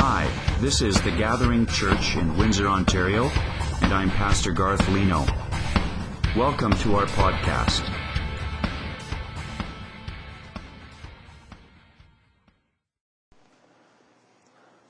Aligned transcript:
Hi, 0.00 0.30
this 0.60 0.80
is 0.80 1.02
The 1.02 1.10
Gathering 1.10 1.66
Church 1.66 2.14
in 2.14 2.36
Windsor, 2.36 2.68
Ontario, 2.68 3.24
and 3.82 3.92
I'm 3.92 4.10
Pastor 4.10 4.52
Garth 4.52 4.88
Leno. 4.90 5.26
Welcome 6.36 6.70
to 6.74 6.94
our 6.94 7.06
podcast. 7.06 7.82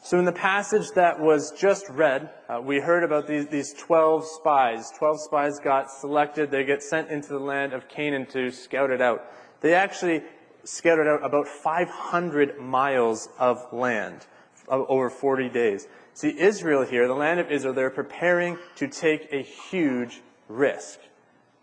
So, 0.03 0.19
in 0.19 0.27
the 0.27 0.33
passage 0.33 0.91
that 0.95 1.19
was 1.19 1.53
just 1.53 1.89
read, 1.89 2.29
uh, 2.51 2.61
we 2.63 2.79
heard 2.79 3.03
about 3.03 3.27
these, 3.27 3.47
these 3.47 3.73
12 3.73 4.27
spies. 4.27 4.91
12 4.99 5.23
spies 5.23 5.59
got 5.59 5.91
selected. 5.91 6.51
They 6.51 6.65
get 6.65 6.83
sent 6.83 7.09
into 7.09 7.31
the 7.31 7.41
land 7.41 7.73
of 7.73 7.89
Canaan 7.89 8.27
to 8.33 8.51
scout 8.51 8.91
it 8.91 9.01
out. 9.01 9.25
They 9.63 9.73
actually 9.73 10.23
scouted 10.65 11.07
out 11.07 11.25
about 11.25 11.49
500 11.49 12.61
miles 12.61 13.31
of 13.39 13.73
land 13.73 14.27
over 14.69 15.11
40 15.11 15.49
days. 15.49 15.87
See, 16.15 16.35
Israel 16.39 16.85
here, 16.85 17.07
the 17.07 17.15
land 17.15 17.41
of 17.41 17.51
Israel, 17.51 17.75
they're 17.75 17.91
preparing 17.91 18.59
to 18.77 18.89
take 18.89 19.29
a 19.33 19.43
huge 19.43 20.21
risk. 20.49 21.01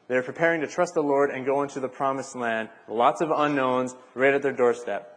They're 0.08 0.24
preparing 0.24 0.62
to 0.62 0.68
trust 0.68 0.94
the 0.94 1.02
Lord 1.02 1.32
and 1.32 1.46
go 1.46 1.64
into 1.64 1.80
the 1.80 1.88
promised 1.88 2.36
land. 2.36 2.70
Lots 2.88 3.22
of 3.22 3.32
unknowns 3.32 3.96
right 4.14 4.34
at 4.34 4.42
their 4.42 4.54
doorstep. 4.54 5.12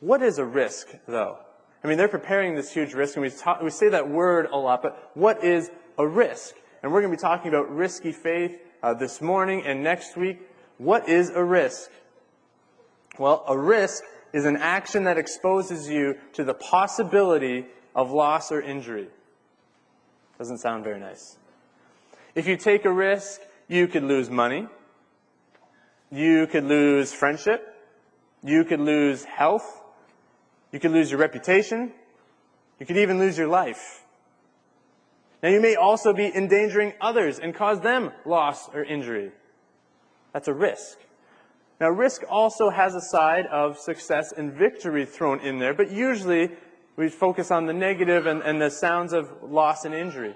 What 0.00 0.22
is 0.22 0.38
a 0.38 0.44
risk, 0.44 0.88
though? 1.06 1.38
I 1.82 1.88
mean, 1.88 1.98
they're 1.98 2.08
preparing 2.08 2.54
this 2.54 2.72
huge 2.72 2.94
risk, 2.94 3.16
and 3.16 3.22
we, 3.22 3.30
talk, 3.30 3.62
we 3.62 3.70
say 3.70 3.88
that 3.90 4.08
word 4.08 4.46
a 4.46 4.56
lot, 4.56 4.82
but 4.82 5.10
what 5.14 5.44
is 5.44 5.70
a 5.96 6.06
risk? 6.06 6.54
And 6.82 6.92
we're 6.92 7.00
going 7.00 7.12
to 7.12 7.16
be 7.16 7.20
talking 7.20 7.48
about 7.48 7.70
risky 7.70 8.12
faith 8.12 8.58
uh, 8.82 8.94
this 8.94 9.20
morning 9.20 9.64
and 9.66 9.82
next 9.82 10.16
week. 10.16 10.40
What 10.78 11.08
is 11.08 11.30
a 11.30 11.42
risk? 11.42 11.90
Well, 13.18 13.44
a 13.48 13.58
risk 13.58 14.04
is 14.32 14.44
an 14.44 14.56
action 14.56 15.04
that 15.04 15.18
exposes 15.18 15.88
you 15.88 16.16
to 16.34 16.44
the 16.44 16.54
possibility 16.54 17.66
of 17.94 18.10
loss 18.10 18.52
or 18.52 18.60
injury. 18.60 19.08
Doesn't 20.38 20.58
sound 20.58 20.84
very 20.84 21.00
nice. 21.00 21.36
If 22.34 22.46
you 22.46 22.56
take 22.56 22.84
a 22.84 22.92
risk, 22.92 23.40
you 23.66 23.88
could 23.88 24.04
lose 24.04 24.30
money. 24.30 24.68
You 26.10 26.46
could 26.46 26.64
lose 26.64 27.12
friendship. 27.12 27.74
You 28.42 28.64
could 28.64 28.80
lose 28.80 29.24
health. 29.24 29.82
You 30.72 30.78
could 30.78 30.92
lose 30.92 31.10
your 31.10 31.18
reputation. 31.18 31.92
You 32.78 32.86
could 32.86 32.98
even 32.98 33.18
lose 33.18 33.36
your 33.36 33.48
life. 33.48 34.04
Now 35.42 35.48
you 35.48 35.60
may 35.60 35.74
also 35.76 36.12
be 36.12 36.32
endangering 36.34 36.94
others 37.00 37.38
and 37.38 37.54
cause 37.54 37.80
them 37.80 38.12
loss 38.24 38.68
or 38.68 38.84
injury. 38.84 39.32
That's 40.32 40.48
a 40.48 40.54
risk. 40.54 40.98
Now, 41.80 41.90
risk 41.90 42.22
also 42.28 42.70
has 42.70 42.94
a 42.94 43.00
side 43.00 43.46
of 43.46 43.78
success 43.78 44.32
and 44.36 44.52
victory 44.52 45.06
thrown 45.06 45.40
in 45.40 45.58
there, 45.58 45.74
but 45.74 45.92
usually 45.92 46.50
we 46.96 47.08
focus 47.08 47.52
on 47.52 47.66
the 47.66 47.72
negative 47.72 48.26
and, 48.26 48.42
and 48.42 48.60
the 48.60 48.70
sounds 48.70 49.12
of 49.12 49.30
loss 49.42 49.84
and 49.84 49.94
injury. 49.94 50.34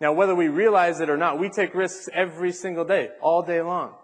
Now, 0.00 0.12
whether 0.12 0.34
we 0.34 0.48
realize 0.48 1.00
it 1.00 1.10
or 1.10 1.16
not, 1.16 1.40
we 1.40 1.48
take 1.48 1.74
risks 1.74 2.08
every 2.12 2.52
single 2.52 2.84
day, 2.84 3.10
all 3.20 3.42
day 3.42 3.60
long. 3.62 3.94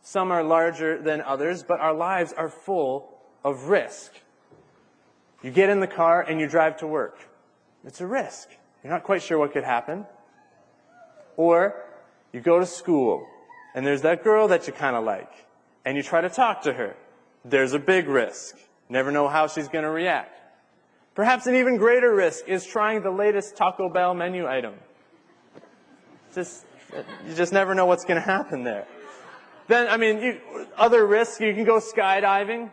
Some 0.00 0.30
are 0.32 0.42
larger 0.42 1.00
than 1.02 1.20
others, 1.20 1.62
but 1.62 1.80
our 1.80 1.92
lives 1.92 2.32
are 2.32 2.48
full 2.48 3.18
of 3.44 3.64
risk. 3.64 4.12
You 5.42 5.50
get 5.50 5.68
in 5.68 5.80
the 5.80 5.86
car 5.86 6.22
and 6.22 6.40
you 6.40 6.46
drive 6.46 6.78
to 6.78 6.86
work. 6.86 7.18
It's 7.84 8.00
a 8.00 8.06
risk. 8.06 8.48
You're 8.82 8.92
not 8.92 9.04
quite 9.04 9.22
sure 9.22 9.38
what 9.38 9.52
could 9.52 9.64
happen. 9.64 10.06
Or 11.36 11.74
you 12.32 12.40
go 12.40 12.58
to 12.58 12.66
school 12.66 13.26
and 13.74 13.86
there's 13.86 14.02
that 14.02 14.24
girl 14.24 14.48
that 14.48 14.66
you 14.66 14.72
kind 14.72 14.96
of 14.96 15.04
like 15.04 15.30
and 15.84 15.96
you 15.96 16.02
try 16.02 16.20
to 16.20 16.30
talk 16.30 16.62
to 16.62 16.72
her, 16.72 16.96
there's 17.44 17.72
a 17.72 17.78
big 17.78 18.08
risk. 18.08 18.56
Never 18.88 19.10
know 19.10 19.28
how 19.28 19.46
she's 19.46 19.68
going 19.68 19.84
to 19.84 19.90
react. 19.90 20.40
Perhaps 21.14 21.46
an 21.46 21.54
even 21.54 21.76
greater 21.76 22.14
risk 22.14 22.48
is 22.48 22.64
trying 22.66 23.02
the 23.02 23.10
latest 23.10 23.56
Taco 23.56 23.88
Bell 23.88 24.14
menu 24.14 24.46
item. 24.46 24.74
Just, 26.34 26.64
you 27.26 27.34
just 27.34 27.52
never 27.52 27.74
know 27.74 27.86
what's 27.86 28.04
going 28.04 28.20
to 28.20 28.26
happen 28.26 28.62
there. 28.62 28.86
Then, 29.68 29.88
I 29.88 29.96
mean, 29.96 30.20
you, 30.20 30.40
other 30.76 31.06
risks, 31.06 31.40
you 31.40 31.54
can 31.54 31.64
go 31.64 31.78
skydiving. 31.78 32.70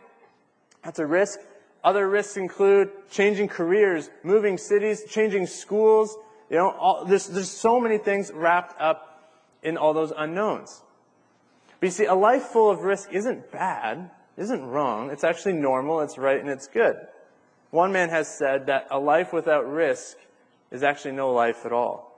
That's 0.84 0.98
a 0.98 1.06
risk. 1.06 1.40
Other 1.84 2.08
risks 2.08 2.36
include 2.36 2.90
changing 3.10 3.48
careers, 3.48 4.10
moving 4.22 4.58
cities, 4.58 5.04
changing 5.08 5.46
schools. 5.46 6.16
You 6.50 6.56
know, 6.56 6.70
all, 6.70 7.04
there's, 7.04 7.26
there's 7.26 7.50
so 7.50 7.80
many 7.80 7.98
things 7.98 8.32
wrapped 8.32 8.80
up 8.80 9.32
in 9.62 9.76
all 9.76 9.92
those 9.92 10.12
unknowns. 10.16 10.82
But 11.80 11.86
you 11.86 11.90
see, 11.90 12.04
a 12.06 12.14
life 12.14 12.44
full 12.44 12.70
of 12.70 12.80
risk 12.80 13.12
isn't 13.12 13.52
bad, 13.52 14.10
isn't 14.36 14.64
wrong. 14.64 15.10
It's 15.10 15.24
actually 15.24 15.54
normal, 15.54 16.00
it's 16.00 16.18
right, 16.18 16.40
and 16.40 16.48
it's 16.48 16.66
good. 16.66 16.96
One 17.70 17.92
man 17.92 18.08
has 18.08 18.28
said 18.28 18.66
that 18.66 18.88
a 18.90 18.98
life 18.98 19.32
without 19.32 19.70
risk 19.70 20.16
is 20.70 20.82
actually 20.82 21.12
no 21.12 21.32
life 21.32 21.64
at 21.64 21.72
all. 21.72 22.08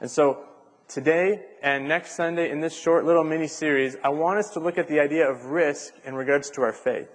And 0.00 0.10
so, 0.10 0.44
today 0.88 1.44
and 1.62 1.86
next 1.86 2.16
Sunday 2.16 2.50
in 2.50 2.60
this 2.60 2.76
short 2.78 3.04
little 3.04 3.24
mini 3.24 3.48
series, 3.48 3.96
I 4.02 4.08
want 4.08 4.38
us 4.38 4.50
to 4.50 4.60
look 4.60 4.78
at 4.78 4.88
the 4.88 5.00
idea 5.00 5.28
of 5.28 5.46
risk 5.46 5.94
in 6.04 6.14
regards 6.14 6.50
to 6.50 6.62
our 6.62 6.72
faith. 6.72 7.08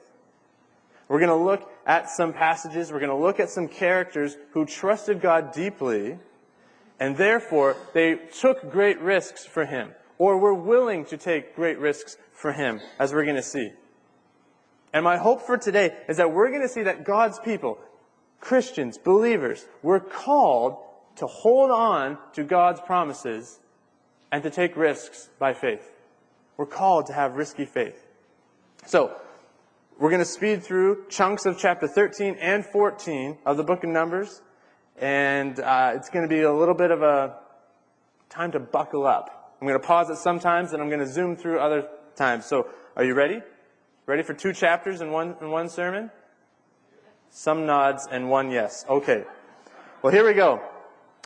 We're 1.08 1.20
going 1.20 1.30
to 1.30 1.36
look 1.36 1.72
at 1.86 2.10
some 2.10 2.34
passages, 2.34 2.92
we're 2.92 3.00
going 3.00 3.10
to 3.10 3.16
look 3.16 3.40
at 3.40 3.50
some 3.50 3.68
characters 3.68 4.38
who 4.52 4.66
trusted 4.66 5.22
God 5.22 5.54
deeply, 5.54 6.20
and 7.00 7.16
therefore 7.16 7.78
they 7.94 8.16
took 8.16 8.70
great 8.70 9.00
risks 9.00 9.46
for 9.46 9.66
Him 9.66 9.94
or 10.18 10.38
we're 10.38 10.54
willing 10.54 11.06
to 11.06 11.18
take 11.18 11.56
great 11.56 11.80
risks 11.80 12.18
for 12.32 12.52
Him, 12.52 12.80
as 13.00 13.14
we're 13.14 13.24
going 13.24 13.36
to 13.36 13.44
see. 13.44 13.72
And 14.94 15.04
my 15.04 15.18
hope 15.18 15.42
for 15.42 15.58
today 15.58 15.96
is 16.08 16.18
that 16.18 16.32
we're 16.32 16.50
going 16.50 16.62
to 16.62 16.70
see 16.70 16.84
that 16.84 17.04
God's 17.04 17.40
people, 17.40 17.78
Christians, 18.40 18.98
believers, 18.98 19.68
we're 19.84 20.00
called 20.00 20.78
to 21.18 21.28
hold 21.28 21.72
on 21.72 22.18
to 22.34 22.44
God's 22.44 22.80
promises 22.82 23.60
and 24.32 24.44
to 24.44 24.50
take 24.50 24.76
risks 24.76 25.30
by 25.40 25.54
faith. 25.54 25.94
We're 26.58 26.66
called 26.66 27.08
to 27.08 27.14
have 27.14 27.36
risky 27.36 27.66
faith. 27.66 28.06
So, 28.86 29.16
we're 30.00 30.10
going 30.10 30.22
to 30.22 30.26
speed 30.26 30.64
through 30.64 31.06
chunks 31.10 31.46
of 31.46 31.58
chapter 31.58 31.88
13 31.88 32.38
and 32.40 32.66
14 32.66 33.38
of 33.46 33.58
the 33.58 33.64
book 33.64 33.84
of 33.84 33.90
Numbers, 33.90 34.42
and 35.00 35.60
uh, 35.60 35.94
it's 35.96 36.10
going 36.10 36.24
to 36.24 36.30
be 36.30 36.42
a 36.42 36.54
little 36.54 36.76
bit 36.76 36.92
of 36.92 37.02
a 37.02 37.38
time 38.30 38.52
to 38.52 38.60
buckle 38.60 39.08
up. 39.08 39.37
I'm 39.60 39.68
going 39.68 39.80
to 39.80 39.86
pause 39.86 40.10
it 40.10 40.18
sometimes 40.18 40.74
and 40.74 40.82
I'm 40.82 40.90
going 40.90 41.00
to 41.00 41.08
zoom 41.08 41.36
through 41.36 41.60
other 41.60 41.88
times. 42.16 42.46
So, 42.46 42.68
are 42.96 43.04
you 43.04 43.14
ready? 43.14 43.42
Ready 44.06 44.24
for 44.24 44.34
two 44.34 44.54
chapters 44.54 45.02
in 45.02 45.12
one, 45.12 45.36
in 45.42 45.50
one 45.50 45.70
sermon? 45.70 46.12
Some 47.30 47.66
nods 47.66 48.08
and 48.10 48.30
one 48.30 48.52
yes. 48.52 48.86
Okay. 48.88 49.24
Well, 50.02 50.14
here 50.14 50.26
we 50.26 50.34
go. 50.34 50.62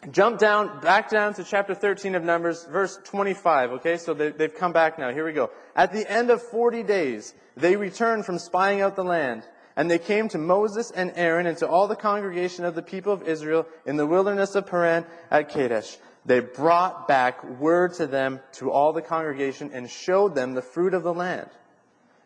Jump 0.10 0.40
down, 0.40 0.80
back 0.82 1.10
down 1.10 1.36
to 1.36 1.44
chapter 1.44 1.76
13 1.76 2.16
of 2.16 2.24
Numbers, 2.24 2.66
verse 2.66 2.98
25. 3.04 3.72
Okay, 3.74 3.98
so 3.98 4.16
they, 4.16 4.32
they've 4.32 4.56
come 4.56 4.74
back 4.74 4.98
now. 4.98 5.14
Here 5.14 5.24
we 5.24 5.34
go. 5.34 5.52
At 5.76 5.94
the 5.94 6.10
end 6.12 6.32
of 6.32 6.42
40 6.42 6.82
days, 6.84 7.36
they 7.56 7.76
returned 7.76 8.26
from 8.26 8.40
spying 8.40 8.82
out 8.82 8.96
the 8.96 9.04
land. 9.04 9.44
And 9.76 9.90
they 9.90 10.00
came 10.00 10.28
to 10.30 10.38
Moses 10.38 10.92
and 10.92 11.14
Aaron 11.16 11.46
and 11.46 11.58
to 11.60 11.68
all 11.68 11.88
the 11.88 11.96
congregation 11.96 12.66
of 12.66 12.76
the 12.76 12.82
people 12.82 13.14
of 13.14 13.28
Israel 13.28 13.68
in 13.86 13.96
the 13.96 14.08
wilderness 14.08 14.56
of 14.56 14.66
Paran 14.66 15.06
at 15.30 15.50
Kadesh 15.50 15.98
they 16.26 16.40
brought 16.40 17.08
back 17.08 17.44
word 17.44 17.94
to 17.96 18.08
them 18.08 18.40
to 18.54 18.72
all 18.72 18.94
the 18.94 19.02
congregation 19.02 19.72
and 19.74 19.90
showed 19.90 20.36
them 20.36 20.54
the 20.54 20.62
fruit 20.62 20.94
of 20.94 21.04
the 21.04 21.14
land. 21.14 21.50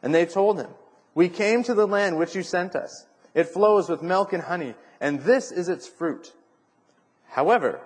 And 0.03 0.13
they 0.13 0.25
told 0.25 0.59
him, 0.59 0.69
We 1.13 1.29
came 1.29 1.63
to 1.63 1.73
the 1.73 1.87
land 1.87 2.17
which 2.17 2.35
you 2.35 2.43
sent 2.43 2.75
us. 2.75 3.05
It 3.33 3.49
flows 3.49 3.89
with 3.89 4.01
milk 4.01 4.33
and 4.33 4.43
honey, 4.43 4.75
and 4.99 5.21
this 5.21 5.51
is 5.51 5.69
its 5.69 5.87
fruit. 5.87 6.33
However, 7.29 7.81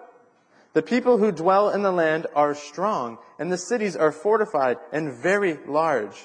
the 0.73 0.81
people 0.81 1.17
who 1.17 1.31
dwell 1.31 1.69
in 1.69 1.81
the 1.81 1.91
land 1.91 2.27
are 2.35 2.53
strong, 2.53 3.17
and 3.39 3.51
the 3.51 3.57
cities 3.57 3.95
are 3.95 4.11
fortified 4.11 4.77
and 4.91 5.13
very 5.13 5.57
large. 5.67 6.15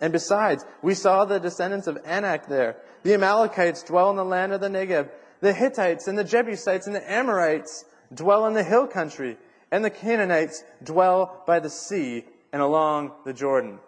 And 0.00 0.12
besides, 0.12 0.64
we 0.82 0.94
saw 0.94 1.24
the 1.24 1.38
descendants 1.38 1.86
of 1.86 1.98
Anak 2.06 2.46
there. 2.46 2.76
The 3.02 3.14
Amalekites 3.14 3.82
dwell 3.82 4.10
in 4.10 4.16
the 4.16 4.24
land 4.24 4.52
of 4.52 4.60
the 4.60 4.68
Negev. 4.68 5.10
The 5.40 5.52
Hittites 5.52 6.08
and 6.08 6.18
the 6.18 6.24
Jebusites 6.24 6.86
and 6.86 6.96
the 6.96 7.12
Amorites 7.12 7.84
dwell 8.12 8.46
in 8.46 8.54
the 8.54 8.64
hill 8.64 8.86
country, 8.86 9.36
and 9.70 9.84
the 9.84 9.90
Canaanites 9.90 10.64
dwell 10.82 11.42
by 11.46 11.60
the 11.60 11.70
sea 11.70 12.24
and 12.52 12.60
along 12.60 13.12
the 13.24 13.32
Jordan. 13.32 13.78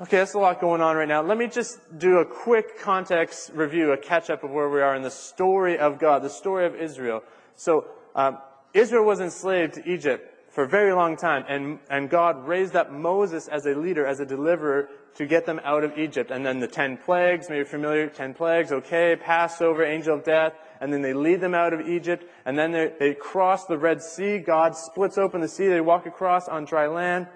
Okay, 0.00 0.18
that's 0.18 0.34
a 0.34 0.38
lot 0.38 0.60
going 0.60 0.80
on 0.80 0.94
right 0.94 1.08
now. 1.08 1.22
Let 1.22 1.38
me 1.38 1.48
just 1.48 1.98
do 1.98 2.18
a 2.18 2.24
quick 2.24 2.78
context 2.78 3.50
review, 3.52 3.90
a 3.90 3.96
catch 3.96 4.30
up 4.30 4.44
of 4.44 4.50
where 4.50 4.68
we 4.68 4.80
are 4.80 4.94
in 4.94 5.02
the 5.02 5.10
story 5.10 5.76
of 5.76 5.98
God, 5.98 6.22
the 6.22 6.30
story 6.30 6.66
of 6.66 6.76
Israel. 6.76 7.22
So, 7.56 7.86
um, 8.14 8.38
Israel 8.74 9.04
was 9.04 9.20
enslaved 9.20 9.74
to 9.74 9.90
Egypt 9.90 10.52
for 10.52 10.64
a 10.64 10.68
very 10.68 10.92
long 10.92 11.16
time, 11.16 11.44
and, 11.48 11.78
and 11.90 12.08
God 12.08 12.46
raised 12.46 12.76
up 12.76 12.92
Moses 12.92 13.48
as 13.48 13.66
a 13.66 13.74
leader, 13.74 14.06
as 14.06 14.20
a 14.20 14.26
deliverer, 14.26 14.88
to 15.16 15.26
get 15.26 15.46
them 15.46 15.60
out 15.64 15.82
of 15.82 15.98
Egypt. 15.98 16.30
And 16.30 16.46
then 16.46 16.60
the 16.60 16.68
ten 16.68 16.96
plagues, 16.96 17.48
maybe 17.48 17.64
familiar, 17.64 18.08
ten 18.08 18.34
plagues, 18.34 18.70
okay, 18.70 19.16
Passover, 19.16 19.84
angel 19.84 20.16
of 20.18 20.24
death, 20.24 20.52
and 20.80 20.92
then 20.92 21.02
they 21.02 21.12
lead 21.12 21.40
them 21.40 21.54
out 21.54 21.72
of 21.72 21.86
Egypt, 21.88 22.24
and 22.44 22.58
then 22.58 22.72
they, 22.72 22.92
they 22.98 23.14
cross 23.14 23.66
the 23.66 23.78
Red 23.78 24.02
Sea. 24.02 24.38
God 24.38 24.76
splits 24.76 25.18
open 25.18 25.40
the 25.40 25.48
sea. 25.48 25.68
They 25.68 25.80
walk 25.80 26.06
across 26.06 26.48
on 26.48 26.64
dry 26.64 26.86
land. 26.86 27.26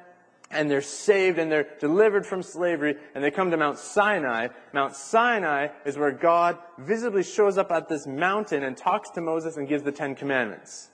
and 0.52 0.70
they're 0.70 0.82
saved 0.82 1.38
and 1.38 1.50
they're 1.50 1.68
delivered 1.80 2.26
from 2.26 2.42
slavery 2.42 2.96
and 3.14 3.24
they 3.24 3.30
come 3.30 3.50
to 3.50 3.56
Mount 3.56 3.78
Sinai. 3.78 4.48
Mount 4.72 4.94
Sinai 4.94 5.68
is 5.84 5.96
where 5.96 6.12
God 6.12 6.58
visibly 6.78 7.22
shows 7.22 7.58
up 7.58 7.72
at 7.72 7.88
this 7.88 8.06
mountain 8.06 8.62
and 8.62 8.76
talks 8.76 9.10
to 9.10 9.20
Moses 9.20 9.56
and 9.56 9.66
gives 9.66 9.82
the 9.82 9.92
Ten 9.92 10.14
Commandments. 10.14 10.90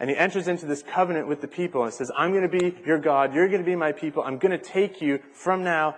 And 0.00 0.10
he 0.10 0.16
enters 0.16 0.48
into 0.48 0.66
this 0.66 0.82
covenant 0.82 1.28
with 1.28 1.40
the 1.40 1.48
people 1.48 1.84
and 1.84 1.92
says, 1.92 2.10
I'm 2.16 2.32
going 2.32 2.48
to 2.48 2.58
be 2.58 2.74
your 2.84 2.98
God. 2.98 3.34
You're 3.34 3.46
going 3.46 3.60
to 3.60 3.66
be 3.66 3.76
my 3.76 3.92
people. 3.92 4.22
I'm 4.24 4.38
going 4.38 4.58
to 4.58 4.64
take 4.64 5.00
you 5.00 5.20
from 5.32 5.62
now 5.62 5.96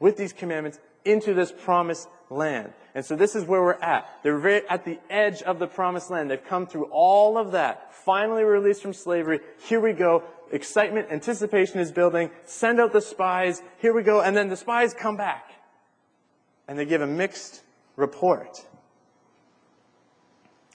with 0.00 0.16
these 0.16 0.32
commandments 0.32 0.80
into 1.04 1.34
this 1.34 1.52
promised 1.52 2.08
land. 2.34 2.72
And 2.94 3.04
so 3.04 3.16
this 3.16 3.34
is 3.34 3.44
where 3.44 3.62
we're 3.62 3.80
at. 3.80 4.08
They're 4.22 4.70
at 4.70 4.84
the 4.84 4.98
edge 5.10 5.42
of 5.42 5.58
the 5.58 5.66
promised 5.66 6.10
land. 6.10 6.30
They've 6.30 6.44
come 6.44 6.66
through 6.66 6.88
all 6.92 7.38
of 7.38 7.52
that, 7.52 7.94
finally 7.94 8.44
released 8.44 8.82
from 8.82 8.92
slavery. 8.92 9.40
Here 9.66 9.80
we 9.80 9.92
go. 9.92 10.22
Excitement, 10.52 11.08
anticipation 11.10 11.80
is 11.80 11.90
building. 11.90 12.30
Send 12.44 12.80
out 12.80 12.92
the 12.92 13.00
spies. 13.00 13.62
Here 13.78 13.94
we 13.94 14.02
go. 14.02 14.20
And 14.20 14.36
then 14.36 14.48
the 14.48 14.56
spies 14.56 14.94
come 14.94 15.16
back. 15.16 15.50
And 16.68 16.78
they 16.78 16.84
give 16.84 17.00
a 17.00 17.06
mixed 17.06 17.62
report. 17.96 18.64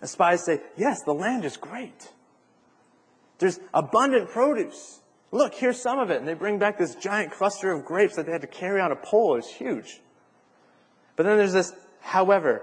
The 0.01 0.07
spies 0.07 0.45
say, 0.45 0.61
yes, 0.77 1.03
the 1.03 1.13
land 1.13 1.45
is 1.45 1.57
great. 1.57 2.11
There's 3.37 3.59
abundant 3.73 4.29
produce. 4.29 4.99
Look, 5.31 5.53
here's 5.53 5.81
some 5.81 5.99
of 5.99 6.09
it. 6.09 6.17
And 6.17 6.27
they 6.27 6.33
bring 6.33 6.59
back 6.59 6.77
this 6.77 6.95
giant 6.95 7.31
cluster 7.31 7.71
of 7.71 7.85
grapes 7.85 8.15
that 8.15 8.25
they 8.25 8.31
had 8.31 8.41
to 8.41 8.47
carry 8.47 8.81
on 8.81 8.91
a 8.91 8.95
pole. 8.95 9.37
It's 9.37 9.47
huge. 9.47 10.01
But 11.19 11.25
then 11.25 11.37
there's 11.37 11.51
this 11.51 11.73
however 11.99 12.61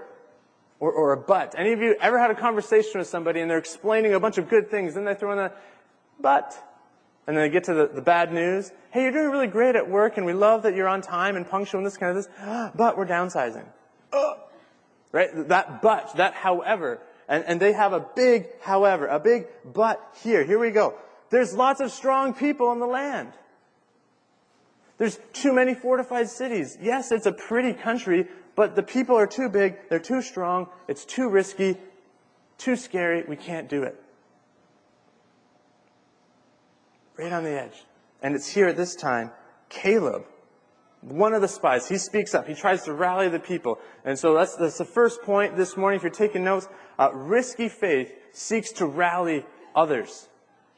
or, 0.79 0.91
or 0.91 1.13
a 1.13 1.17
but. 1.17 1.53
Any 1.55 1.73
of 1.73 1.79
you 1.79 1.95
ever 2.01 2.17
had 2.17 2.31
a 2.31 2.35
conversation 2.35 2.97
with 2.97 3.07
somebody 3.07 3.39
and 3.39 3.47
they're 3.47 3.59
explaining 3.59 4.15
a 4.15 4.19
bunch 4.19 4.39
of 4.39 4.49
good 4.49 4.71
things, 4.71 4.95
then 4.95 5.05
they 5.05 5.13
throw 5.13 5.31
in 5.33 5.37
a 5.37 5.51
but, 6.19 6.57
and 7.27 7.37
then 7.37 7.43
they 7.43 7.49
get 7.51 7.65
to 7.65 7.75
the, 7.75 7.85
the 7.85 8.01
bad 8.01 8.33
news. 8.33 8.71
Hey, 8.89 9.03
you're 9.03 9.11
doing 9.11 9.29
really 9.29 9.45
great 9.45 9.75
at 9.75 9.87
work 9.87 10.17
and 10.17 10.25
we 10.25 10.33
love 10.33 10.63
that 10.63 10.73
you're 10.73 10.87
on 10.87 11.03
time 11.03 11.35
and 11.35 11.47
punctual 11.47 11.77
and 11.77 11.85
this 11.85 11.97
kind 11.97 12.17
of 12.17 12.23
this, 12.23 12.71
but 12.75 12.97
we're 12.97 13.05
downsizing. 13.05 13.67
Right? 15.11 15.29
That 15.49 15.83
but, 15.83 16.15
that 16.15 16.33
however. 16.33 16.99
And, 17.29 17.43
and 17.45 17.59
they 17.59 17.73
have 17.73 17.93
a 17.93 17.99
big 18.15 18.47
however, 18.61 19.05
a 19.05 19.19
big 19.19 19.45
but 19.71 20.01
here. 20.23 20.43
Here 20.43 20.57
we 20.57 20.71
go. 20.71 20.95
There's 21.29 21.53
lots 21.53 21.79
of 21.79 21.91
strong 21.91 22.33
people 22.33 22.71
in 22.71 22.79
the 22.79 22.87
land. 22.87 23.33
There's 24.97 25.19
too 25.33 25.53
many 25.53 25.75
fortified 25.75 26.29
cities. 26.29 26.77
Yes, 26.81 27.11
it's 27.11 27.27
a 27.27 27.31
pretty 27.31 27.73
country, 27.73 28.27
but 28.57 28.75
the 28.75 28.81
people 28.81 29.15
are 29.15 29.27
too 29.27 29.49
big, 29.49 29.77
they're 29.87 29.99
too 29.99 30.21
strong, 30.21 30.67
it's 30.87 31.05
too 31.05 31.29
risky, 31.29 31.77
too 32.57 32.75
scary, 32.75 33.23
we 33.27 33.35
can't 33.35 33.69
do 33.69 33.83
it. 33.83 33.95
Right 37.17 37.31
on 37.31 37.43
the 37.43 37.51
edge. 37.51 37.85
And 38.23 38.33
it's 38.35 38.47
here 38.47 38.67
at 38.67 38.75
this 38.75 38.95
time, 38.95 39.29
Caleb, 39.69 40.25
one 41.01 41.35
of 41.35 41.41
the 41.41 41.47
spies, 41.47 41.87
he 41.87 41.99
speaks 41.99 42.33
up. 42.33 42.47
He 42.47 42.55
tries 42.55 42.83
to 42.85 42.93
rally 42.93 43.29
the 43.29 43.39
people. 43.39 43.77
And 44.03 44.17
so 44.17 44.33
that's, 44.33 44.55
that's 44.55 44.79
the 44.79 44.85
first 44.85 45.21
point 45.21 45.55
this 45.55 45.77
morning. 45.77 45.97
If 45.97 46.03
you're 46.03 46.11
taking 46.11 46.43
notes, 46.43 46.67
uh, 46.97 47.11
risky 47.13 47.69
faith 47.69 48.11
seeks 48.31 48.71
to 48.73 48.87
rally 48.87 49.45
others. 49.75 50.29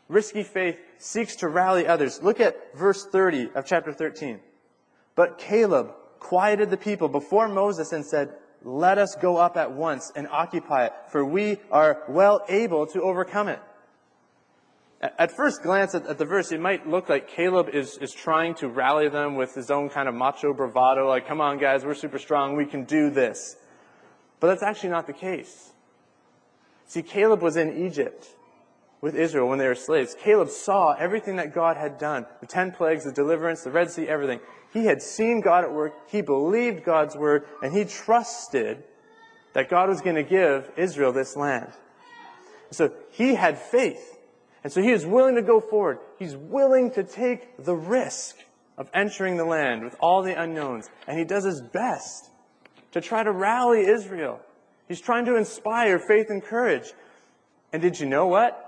Risky 0.09 0.43
faith 0.43 0.77
seeks 0.97 1.37
to 1.37 1.47
rally 1.47 1.87
others. 1.87 2.21
Look 2.21 2.41
at 2.41 2.77
verse 2.77 3.05
30 3.05 3.51
of 3.55 3.65
chapter 3.65 3.93
13. 3.93 4.41
But 5.15 5.37
Caleb 5.37 5.93
quieted 6.19 6.69
the 6.69 6.77
people 6.77 7.07
before 7.07 7.47
Moses 7.47 7.91
and 7.91 8.05
said, 8.05 8.29
let 8.63 8.97
us 8.97 9.15
go 9.21 9.37
up 9.37 9.55
at 9.55 9.71
once 9.71 10.11
and 10.15 10.27
occupy 10.27 10.85
it, 10.85 10.93
for 11.11 11.23
we 11.23 11.57
are 11.71 12.03
well 12.09 12.43
able 12.49 12.85
to 12.87 13.01
overcome 13.01 13.47
it. 13.47 13.59
At 15.01 15.31
first 15.31 15.63
glance 15.63 15.95
at, 15.95 16.17
the 16.17 16.25
verse, 16.25 16.51
it 16.51 16.59
might 16.59 16.85
look 16.85 17.07
like 17.07 17.29
Caleb 17.29 17.69
is, 17.69 17.97
is 17.99 18.11
trying 18.11 18.55
to 18.55 18.67
rally 18.67 19.07
them 19.07 19.35
with 19.35 19.55
his 19.55 19.71
own 19.71 19.87
kind 19.87 20.09
of 20.09 20.13
macho 20.13 20.53
bravado, 20.53 21.07
like, 21.07 21.25
come 21.25 21.39
on 21.39 21.57
guys, 21.57 21.85
we're 21.85 21.93
super 21.93 22.19
strong, 22.19 22.57
we 22.57 22.65
can 22.65 22.83
do 22.83 23.09
this. 23.09 23.55
But 24.41 24.47
that's 24.47 24.63
actually 24.63 24.89
not 24.89 25.07
the 25.07 25.13
case. 25.13 25.71
See, 26.85 27.01
Caleb 27.01 27.41
was 27.41 27.55
in 27.55 27.85
Egypt 27.85 28.27
with 28.99 29.15
Israel 29.15 29.47
when 29.47 29.57
they 29.59 29.67
were 29.67 29.75
slaves. 29.75 30.15
Caleb 30.21 30.49
saw 30.49 30.93
everything 30.93 31.37
that 31.37 31.53
God 31.53 31.77
had 31.77 31.97
done 31.97 32.25
the 32.41 32.47
ten 32.47 32.73
plagues, 32.73 33.05
the 33.05 33.13
deliverance, 33.13 33.63
the 33.63 33.71
Red 33.71 33.91
Sea, 33.91 34.07
everything. 34.09 34.41
He 34.71 34.85
had 34.85 35.01
seen 35.01 35.41
God 35.41 35.63
at 35.63 35.73
work, 35.73 35.93
he 36.07 36.21
believed 36.21 36.83
God's 36.83 37.15
word, 37.15 37.45
and 37.61 37.73
he 37.73 37.85
trusted 37.85 38.83
that 39.53 39.69
God 39.69 39.89
was 39.89 40.01
going 40.01 40.15
to 40.15 40.23
give 40.23 40.71
Israel 40.77 41.11
this 41.11 41.35
land. 41.35 41.71
So 42.71 42.93
he 43.11 43.35
had 43.35 43.57
faith. 43.57 44.17
And 44.63 44.71
so 44.71 44.81
he 44.81 44.91
is 44.91 45.05
willing 45.05 45.35
to 45.35 45.41
go 45.41 45.59
forward. 45.59 45.99
He's 46.17 46.35
willing 46.35 46.91
to 46.91 47.03
take 47.03 47.63
the 47.63 47.75
risk 47.75 48.35
of 48.77 48.89
entering 48.93 49.37
the 49.37 49.45
land 49.45 49.83
with 49.83 49.95
all 49.99 50.21
the 50.21 50.39
unknowns. 50.39 50.89
And 51.07 51.17
he 51.17 51.25
does 51.25 51.45
his 51.45 51.61
best 51.61 52.29
to 52.91 53.01
try 53.01 53.23
to 53.23 53.31
rally 53.31 53.87
Israel. 53.87 54.39
He's 54.87 55.01
trying 55.01 55.25
to 55.25 55.35
inspire 55.35 55.99
faith 55.99 56.27
and 56.29 56.43
courage. 56.43 56.93
And 57.71 57.81
did 57.81 57.99
you 57.99 58.05
know 58.05 58.27
what? 58.27 58.65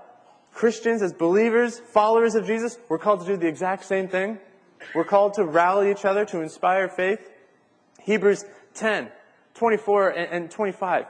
Christians, 0.52 1.02
as 1.02 1.12
believers, 1.12 1.78
followers 1.78 2.34
of 2.34 2.46
Jesus, 2.46 2.78
we're 2.88 2.98
called 2.98 3.20
to 3.20 3.26
do 3.26 3.36
the 3.36 3.48
exact 3.48 3.84
same 3.84 4.08
thing. 4.08 4.38
We're 4.94 5.04
called 5.04 5.34
to 5.34 5.44
rally 5.44 5.90
each 5.90 6.04
other, 6.04 6.24
to 6.26 6.40
inspire 6.40 6.88
faith. 6.88 7.30
Hebrews 8.02 8.44
10, 8.74 9.08
24 9.54 10.10
and 10.10 10.50
25. 10.50 11.06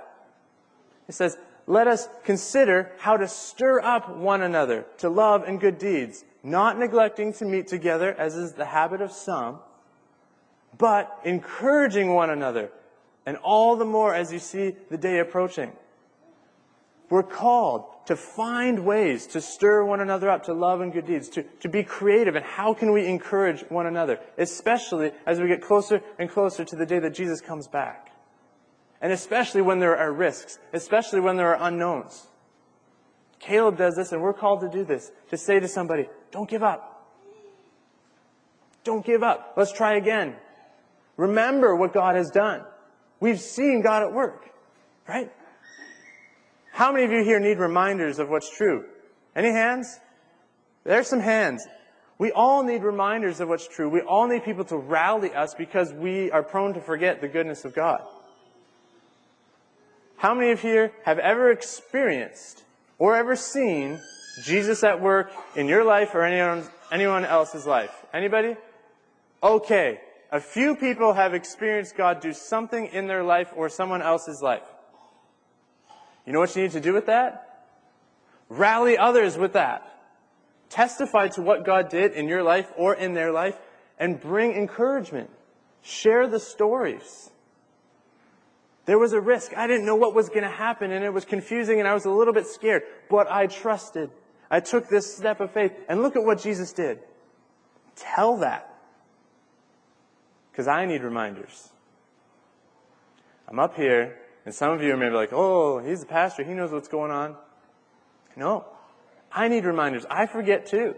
It 1.08 1.14
says, 1.14 1.36
let 1.66 1.86
us 1.86 2.08
consider 2.24 2.92
how 2.98 3.16
to 3.16 3.28
stir 3.28 3.80
up 3.80 4.16
one 4.16 4.42
another 4.42 4.84
to 4.98 5.08
love 5.08 5.44
and 5.44 5.60
good 5.60 5.78
deeds, 5.78 6.24
not 6.42 6.78
neglecting 6.78 7.32
to 7.34 7.44
meet 7.44 7.68
together, 7.68 8.14
as 8.18 8.34
is 8.36 8.52
the 8.52 8.64
habit 8.64 9.00
of 9.00 9.12
some, 9.12 9.60
but 10.76 11.20
encouraging 11.24 12.12
one 12.14 12.30
another, 12.30 12.70
and 13.26 13.36
all 13.38 13.76
the 13.76 13.84
more 13.84 14.14
as 14.14 14.32
you 14.32 14.38
see 14.38 14.74
the 14.90 14.98
day 14.98 15.20
approaching. 15.20 15.72
We're 17.12 17.22
called 17.22 18.06
to 18.06 18.16
find 18.16 18.86
ways 18.86 19.26
to 19.26 19.40
stir 19.42 19.84
one 19.84 20.00
another 20.00 20.30
up 20.30 20.44
to 20.44 20.54
love 20.54 20.80
and 20.80 20.90
good 20.90 21.04
deeds, 21.04 21.28
to, 21.28 21.42
to 21.60 21.68
be 21.68 21.82
creative, 21.82 22.36
and 22.36 22.42
how 22.42 22.72
can 22.72 22.90
we 22.90 23.06
encourage 23.06 23.60
one 23.68 23.86
another, 23.86 24.18
especially 24.38 25.10
as 25.26 25.38
we 25.38 25.46
get 25.46 25.60
closer 25.60 26.00
and 26.18 26.30
closer 26.30 26.64
to 26.64 26.74
the 26.74 26.86
day 26.86 26.98
that 27.00 27.12
Jesus 27.12 27.42
comes 27.42 27.68
back. 27.68 28.12
And 29.02 29.12
especially 29.12 29.60
when 29.60 29.78
there 29.78 29.94
are 29.94 30.10
risks, 30.10 30.58
especially 30.72 31.20
when 31.20 31.36
there 31.36 31.54
are 31.54 31.68
unknowns. 31.68 32.28
Caleb 33.40 33.76
does 33.76 33.94
this, 33.94 34.12
and 34.12 34.22
we're 34.22 34.32
called 34.32 34.62
to 34.62 34.70
do 34.70 34.82
this, 34.82 35.12
to 35.28 35.36
say 35.36 35.60
to 35.60 35.68
somebody, 35.68 36.08
don't 36.30 36.48
give 36.48 36.62
up. 36.62 37.12
Don't 38.84 39.04
give 39.04 39.22
up. 39.22 39.52
Let's 39.54 39.72
try 39.72 39.96
again. 39.96 40.34
Remember 41.18 41.76
what 41.76 41.92
God 41.92 42.16
has 42.16 42.30
done. 42.30 42.64
We've 43.20 43.38
seen 43.38 43.82
God 43.82 44.02
at 44.02 44.14
work, 44.14 44.48
right? 45.06 45.30
How 46.72 46.90
many 46.90 47.04
of 47.04 47.12
you 47.12 47.22
here 47.22 47.38
need 47.38 47.58
reminders 47.58 48.18
of 48.18 48.30
what's 48.30 48.54
true? 48.56 48.86
Any 49.36 49.50
hands? 49.50 50.00
There's 50.84 51.06
some 51.06 51.20
hands. 51.20 51.66
We 52.18 52.32
all 52.32 52.62
need 52.62 52.82
reminders 52.82 53.40
of 53.40 53.48
what's 53.48 53.68
true. 53.68 53.88
We 53.88 54.00
all 54.00 54.26
need 54.26 54.44
people 54.44 54.64
to 54.66 54.76
rally 54.76 55.32
us 55.34 55.54
because 55.54 55.92
we 55.92 56.30
are 56.30 56.42
prone 56.42 56.74
to 56.74 56.80
forget 56.80 57.20
the 57.20 57.28
goodness 57.28 57.64
of 57.64 57.74
God. 57.74 58.00
How 60.16 60.34
many 60.34 60.52
of 60.52 60.62
you 60.62 60.70
here 60.70 60.92
have 61.04 61.18
ever 61.18 61.50
experienced 61.50 62.64
or 62.98 63.16
ever 63.16 63.36
seen 63.36 64.00
Jesus 64.44 64.82
at 64.82 65.00
work 65.00 65.32
in 65.56 65.66
your 65.66 65.84
life 65.84 66.14
or 66.14 66.22
anyone, 66.22 66.64
anyone 66.90 67.24
else's 67.24 67.66
life? 67.66 67.92
Anybody? 68.14 68.56
Okay. 69.42 70.00
A 70.30 70.40
few 70.40 70.76
people 70.76 71.12
have 71.12 71.34
experienced 71.34 71.96
God 71.96 72.20
do 72.20 72.32
something 72.32 72.86
in 72.86 73.08
their 73.08 73.22
life 73.22 73.52
or 73.54 73.68
someone 73.68 74.00
else's 74.00 74.40
life. 74.40 74.62
You 76.26 76.32
know 76.32 76.38
what 76.38 76.54
you 76.54 76.62
need 76.62 76.72
to 76.72 76.80
do 76.80 76.92
with 76.92 77.06
that? 77.06 77.66
Rally 78.48 78.98
others 78.98 79.36
with 79.36 79.54
that. 79.54 79.88
Testify 80.68 81.28
to 81.28 81.42
what 81.42 81.64
God 81.64 81.88
did 81.88 82.12
in 82.12 82.28
your 82.28 82.42
life 82.42 82.70
or 82.76 82.94
in 82.94 83.14
their 83.14 83.32
life 83.32 83.58
and 83.98 84.20
bring 84.20 84.52
encouragement. 84.52 85.30
Share 85.82 86.26
the 86.26 86.40
stories. 86.40 87.30
There 88.84 88.98
was 88.98 89.12
a 89.12 89.20
risk. 89.20 89.56
I 89.56 89.66
didn't 89.66 89.86
know 89.86 89.96
what 89.96 90.14
was 90.14 90.28
going 90.28 90.42
to 90.42 90.50
happen 90.50 90.90
and 90.90 91.04
it 91.04 91.12
was 91.12 91.24
confusing 91.24 91.78
and 91.78 91.88
I 91.88 91.94
was 91.94 92.04
a 92.04 92.10
little 92.10 92.34
bit 92.34 92.46
scared, 92.46 92.82
but 93.08 93.30
I 93.30 93.46
trusted. 93.46 94.10
I 94.50 94.60
took 94.60 94.88
this 94.88 95.16
step 95.16 95.40
of 95.40 95.50
faith 95.52 95.72
and 95.88 96.02
look 96.02 96.16
at 96.16 96.24
what 96.24 96.40
Jesus 96.40 96.72
did. 96.72 97.00
Tell 97.96 98.38
that. 98.38 98.68
Because 100.50 100.68
I 100.68 100.84
need 100.84 101.02
reminders. 101.02 101.70
I'm 103.48 103.58
up 103.58 103.76
here 103.76 104.18
and 104.44 104.54
some 104.54 104.72
of 104.72 104.82
you 104.82 104.92
are 104.92 104.96
maybe 104.96 105.14
like, 105.14 105.32
oh, 105.32 105.78
he's 105.78 106.00
the 106.00 106.06
pastor. 106.06 106.42
He 106.42 106.52
knows 106.52 106.72
what's 106.72 106.88
going 106.88 107.10
on. 107.10 107.36
No. 108.36 108.64
I 109.30 109.48
need 109.48 109.64
reminders. 109.64 110.04
I 110.10 110.26
forget 110.26 110.66
too. 110.66 110.94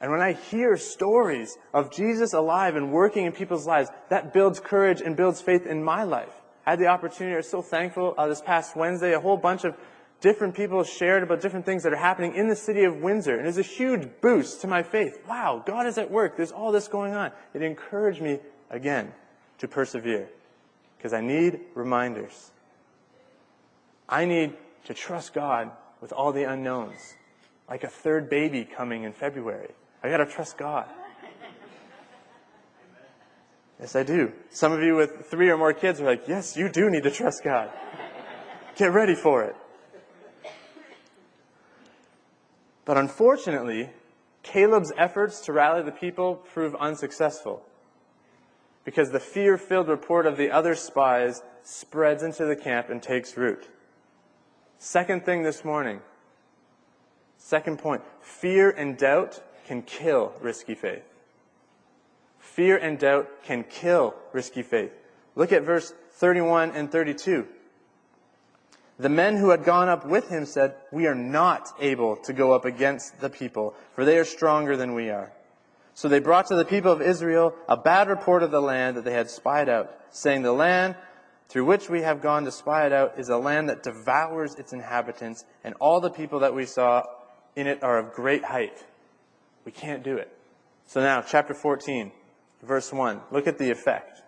And 0.00 0.10
when 0.10 0.20
I 0.20 0.32
hear 0.32 0.76
stories 0.76 1.56
of 1.72 1.90
Jesus 1.90 2.34
alive 2.34 2.76
and 2.76 2.92
working 2.92 3.24
in 3.24 3.32
people's 3.32 3.66
lives, 3.66 3.90
that 4.10 4.32
builds 4.32 4.60
courage 4.60 5.00
and 5.00 5.16
builds 5.16 5.40
faith 5.40 5.66
in 5.66 5.82
my 5.82 6.02
life. 6.04 6.32
I 6.66 6.70
had 6.70 6.78
the 6.78 6.86
opportunity, 6.86 7.36
I'm 7.36 7.42
so 7.42 7.62
thankful, 7.62 8.14
uh, 8.16 8.26
this 8.28 8.40
past 8.40 8.76
Wednesday, 8.76 9.14
a 9.14 9.20
whole 9.20 9.36
bunch 9.36 9.64
of 9.64 9.76
different 10.20 10.54
people 10.54 10.82
shared 10.84 11.22
about 11.22 11.40
different 11.40 11.66
things 11.66 11.82
that 11.82 11.92
are 11.92 11.96
happening 11.96 12.34
in 12.34 12.48
the 12.48 12.56
city 12.56 12.84
of 12.84 12.96
Windsor. 12.96 13.38
And 13.38 13.46
it's 13.46 13.58
a 13.58 13.62
huge 13.62 14.08
boost 14.20 14.60
to 14.62 14.66
my 14.66 14.82
faith. 14.82 15.18
Wow, 15.28 15.62
God 15.66 15.86
is 15.86 15.98
at 15.98 16.10
work. 16.10 16.36
There's 16.36 16.52
all 16.52 16.72
this 16.72 16.88
going 16.88 17.14
on. 17.14 17.32
It 17.52 17.62
encouraged 17.62 18.22
me 18.22 18.40
again 18.70 19.12
to 19.58 19.68
persevere 19.68 20.28
because 21.04 21.12
I 21.12 21.20
need 21.20 21.60
reminders. 21.74 22.50
I 24.08 24.24
need 24.24 24.54
to 24.86 24.94
trust 24.94 25.34
God 25.34 25.70
with 26.00 26.14
all 26.14 26.32
the 26.32 26.44
unknowns, 26.44 27.16
like 27.68 27.84
a 27.84 27.88
third 27.88 28.30
baby 28.30 28.64
coming 28.64 29.02
in 29.02 29.12
February. 29.12 29.74
I 30.02 30.08
got 30.08 30.16
to 30.16 30.24
trust 30.24 30.56
God. 30.56 30.88
Yes, 33.78 33.94
I 33.94 34.02
do. 34.02 34.32
Some 34.48 34.72
of 34.72 34.80
you 34.80 34.96
with 34.96 35.26
three 35.26 35.50
or 35.50 35.58
more 35.58 35.74
kids 35.74 36.00
are 36.00 36.06
like, 36.06 36.26
yes, 36.26 36.56
you 36.56 36.70
do 36.70 36.88
need 36.88 37.02
to 37.02 37.10
trust 37.10 37.44
God. 37.44 37.68
Get 38.74 38.90
ready 38.90 39.14
for 39.14 39.44
it. 39.44 39.56
But 42.86 42.96
unfortunately, 42.96 43.90
Caleb's 44.42 44.90
efforts 44.96 45.42
to 45.42 45.52
rally 45.52 45.82
the 45.82 45.92
people 45.92 46.36
prove 46.36 46.74
unsuccessful 46.76 47.62
because 48.84 49.10
the 49.10 49.20
fear 49.20 49.56
filled 49.56 49.88
report 49.88 50.26
of 50.26 50.36
the 50.36 50.50
other 50.50 50.74
spies 50.74 51.42
spreads 51.62 52.22
into 52.22 52.44
the 52.44 52.56
camp 52.56 52.90
and 52.90 53.02
takes 53.02 53.36
root. 53.36 53.68
Second 54.78 55.24
thing 55.24 55.42
this 55.42 55.64
morning, 55.64 56.00
second 57.38 57.78
point 57.78 58.02
fear 58.20 58.70
and 58.70 58.96
doubt 58.96 59.42
can 59.66 59.82
kill 59.82 60.32
risky 60.40 60.74
faith. 60.74 61.04
Fear 62.38 62.76
and 62.76 62.98
doubt 62.98 63.42
can 63.42 63.64
kill 63.64 64.14
risky 64.32 64.62
faith. 64.62 64.92
Look 65.34 65.52
at 65.52 65.62
verse 65.62 65.94
31 66.12 66.70
and 66.72 66.92
32. 66.92 67.46
The 68.98 69.08
men 69.08 69.36
who 69.36 69.50
had 69.50 69.64
gone 69.64 69.88
up 69.88 70.06
with 70.06 70.28
him 70.28 70.46
said, 70.46 70.76
We 70.92 71.06
are 71.06 71.16
not 71.16 71.74
able 71.80 72.16
to 72.18 72.32
go 72.32 72.52
up 72.52 72.64
against 72.64 73.20
the 73.20 73.30
people, 73.30 73.74
for 73.94 74.04
they 74.04 74.18
are 74.18 74.24
stronger 74.24 74.76
than 74.76 74.94
we 74.94 75.10
are. 75.10 75.32
So 75.94 76.08
they 76.08 76.18
brought 76.18 76.46
to 76.48 76.56
the 76.56 76.64
people 76.64 76.90
of 76.90 77.00
Israel 77.00 77.54
a 77.68 77.76
bad 77.76 78.08
report 78.08 78.42
of 78.42 78.50
the 78.50 78.60
land 78.60 78.96
that 78.96 79.04
they 79.04 79.12
had 79.12 79.30
spied 79.30 79.68
out, 79.68 79.96
saying, 80.10 80.42
The 80.42 80.52
land 80.52 80.96
through 81.48 81.66
which 81.66 81.88
we 81.88 82.02
have 82.02 82.20
gone 82.20 82.44
to 82.44 82.50
spy 82.50 82.86
it 82.86 82.92
out 82.92 83.18
is 83.18 83.28
a 83.28 83.38
land 83.38 83.68
that 83.68 83.84
devours 83.84 84.56
its 84.56 84.72
inhabitants, 84.72 85.44
and 85.62 85.74
all 85.80 86.00
the 86.00 86.10
people 86.10 86.40
that 86.40 86.54
we 86.54 86.66
saw 86.66 87.02
in 87.54 87.68
it 87.68 87.82
are 87.82 87.98
of 87.98 88.12
great 88.12 88.44
height. 88.44 88.84
We 89.64 89.72
can't 89.72 90.02
do 90.02 90.16
it. 90.16 90.36
So 90.86 91.00
now, 91.00 91.22
chapter 91.22 91.54
14, 91.54 92.10
verse 92.62 92.92
1. 92.92 93.20
Look 93.30 93.46
at 93.46 93.58
the 93.58 93.70
effect. 93.70 94.22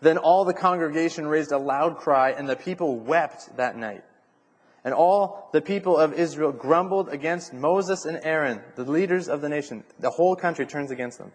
Then 0.00 0.16
all 0.16 0.46
the 0.46 0.54
congregation 0.54 1.26
raised 1.26 1.52
a 1.52 1.58
loud 1.58 1.98
cry, 1.98 2.30
and 2.30 2.48
the 2.48 2.56
people 2.56 2.96
wept 2.98 3.56
that 3.56 3.76
night. 3.76 4.02
And 4.84 4.94
all 4.94 5.50
the 5.52 5.60
people 5.60 5.96
of 5.96 6.14
Israel 6.14 6.52
grumbled 6.52 7.10
against 7.10 7.52
Moses 7.52 8.04
and 8.04 8.18
Aaron, 8.22 8.62
the 8.76 8.84
leaders 8.84 9.28
of 9.28 9.40
the 9.40 9.48
nation. 9.48 9.84
The 9.98 10.10
whole 10.10 10.36
country 10.36 10.66
turns 10.66 10.90
against 10.90 11.18
them. 11.18 11.32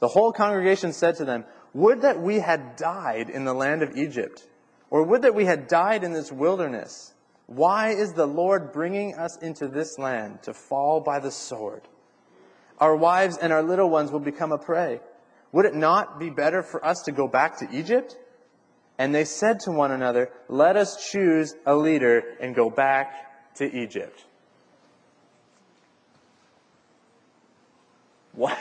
The 0.00 0.08
whole 0.08 0.32
congregation 0.32 0.92
said 0.92 1.16
to 1.16 1.24
them, 1.24 1.44
Would 1.74 2.02
that 2.02 2.20
we 2.20 2.38
had 2.38 2.76
died 2.76 3.30
in 3.30 3.44
the 3.44 3.54
land 3.54 3.82
of 3.82 3.96
Egypt, 3.96 4.46
or 4.90 5.02
would 5.02 5.22
that 5.22 5.34
we 5.34 5.44
had 5.44 5.68
died 5.68 6.04
in 6.04 6.12
this 6.12 6.30
wilderness. 6.30 7.14
Why 7.46 7.90
is 7.90 8.12
the 8.12 8.26
Lord 8.26 8.72
bringing 8.72 9.14
us 9.14 9.36
into 9.38 9.68
this 9.68 9.98
land 9.98 10.42
to 10.42 10.54
fall 10.54 11.00
by 11.00 11.20
the 11.20 11.30
sword? 11.30 11.82
Our 12.78 12.96
wives 12.96 13.36
and 13.36 13.52
our 13.52 13.62
little 13.62 13.88
ones 13.88 14.10
will 14.10 14.20
become 14.20 14.52
a 14.52 14.58
prey. 14.58 15.00
Would 15.52 15.64
it 15.64 15.74
not 15.74 16.18
be 16.18 16.28
better 16.28 16.62
for 16.62 16.84
us 16.84 17.02
to 17.02 17.12
go 17.12 17.28
back 17.28 17.58
to 17.58 17.68
Egypt? 17.72 18.16
And 18.98 19.14
they 19.14 19.24
said 19.24 19.60
to 19.60 19.72
one 19.72 19.92
another, 19.92 20.30
Let 20.48 20.76
us 20.76 21.10
choose 21.10 21.54
a 21.66 21.74
leader 21.76 22.22
and 22.40 22.54
go 22.54 22.70
back 22.70 23.54
to 23.56 23.64
Egypt. 23.64 24.24
What? 28.32 28.58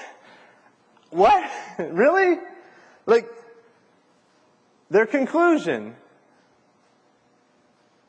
What? 1.09 1.49
really? 1.79 2.37
Like, 3.05 3.29
their 4.89 5.05
conclusion 5.05 5.95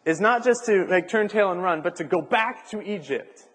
is 0.04 0.21
not 0.21 0.45
just 0.45 0.64
to 0.66 0.87
like 0.88 1.09
turn 1.09 1.28
tail 1.28 1.50
and 1.50 1.62
run, 1.62 1.83
but 1.83 1.97
to 1.97 2.04
go 2.04 2.23
back 2.23 2.68
to 2.71 2.80
Egypt. 2.80 3.49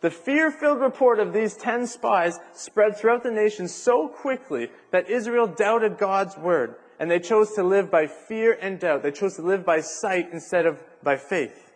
The 0.00 0.10
fear 0.10 0.50
filled 0.50 0.80
report 0.80 1.18
of 1.18 1.32
these 1.32 1.56
ten 1.56 1.86
spies 1.86 2.38
spread 2.52 2.96
throughout 2.98 3.22
the 3.22 3.30
nation 3.30 3.66
so 3.66 4.08
quickly 4.08 4.68
that 4.92 5.08
Israel 5.08 5.46
doubted 5.46 5.96
God's 5.96 6.36
word, 6.36 6.74
and 6.98 7.10
they 7.10 7.18
chose 7.18 7.52
to 7.54 7.62
live 7.62 7.90
by 7.90 8.06
fear 8.06 8.56
and 8.60 8.78
doubt. 8.78 9.02
They 9.02 9.10
chose 9.10 9.36
to 9.36 9.42
live 9.42 9.64
by 9.64 9.80
sight 9.80 10.28
instead 10.32 10.66
of 10.66 10.82
by 11.02 11.16
faith. 11.16 11.72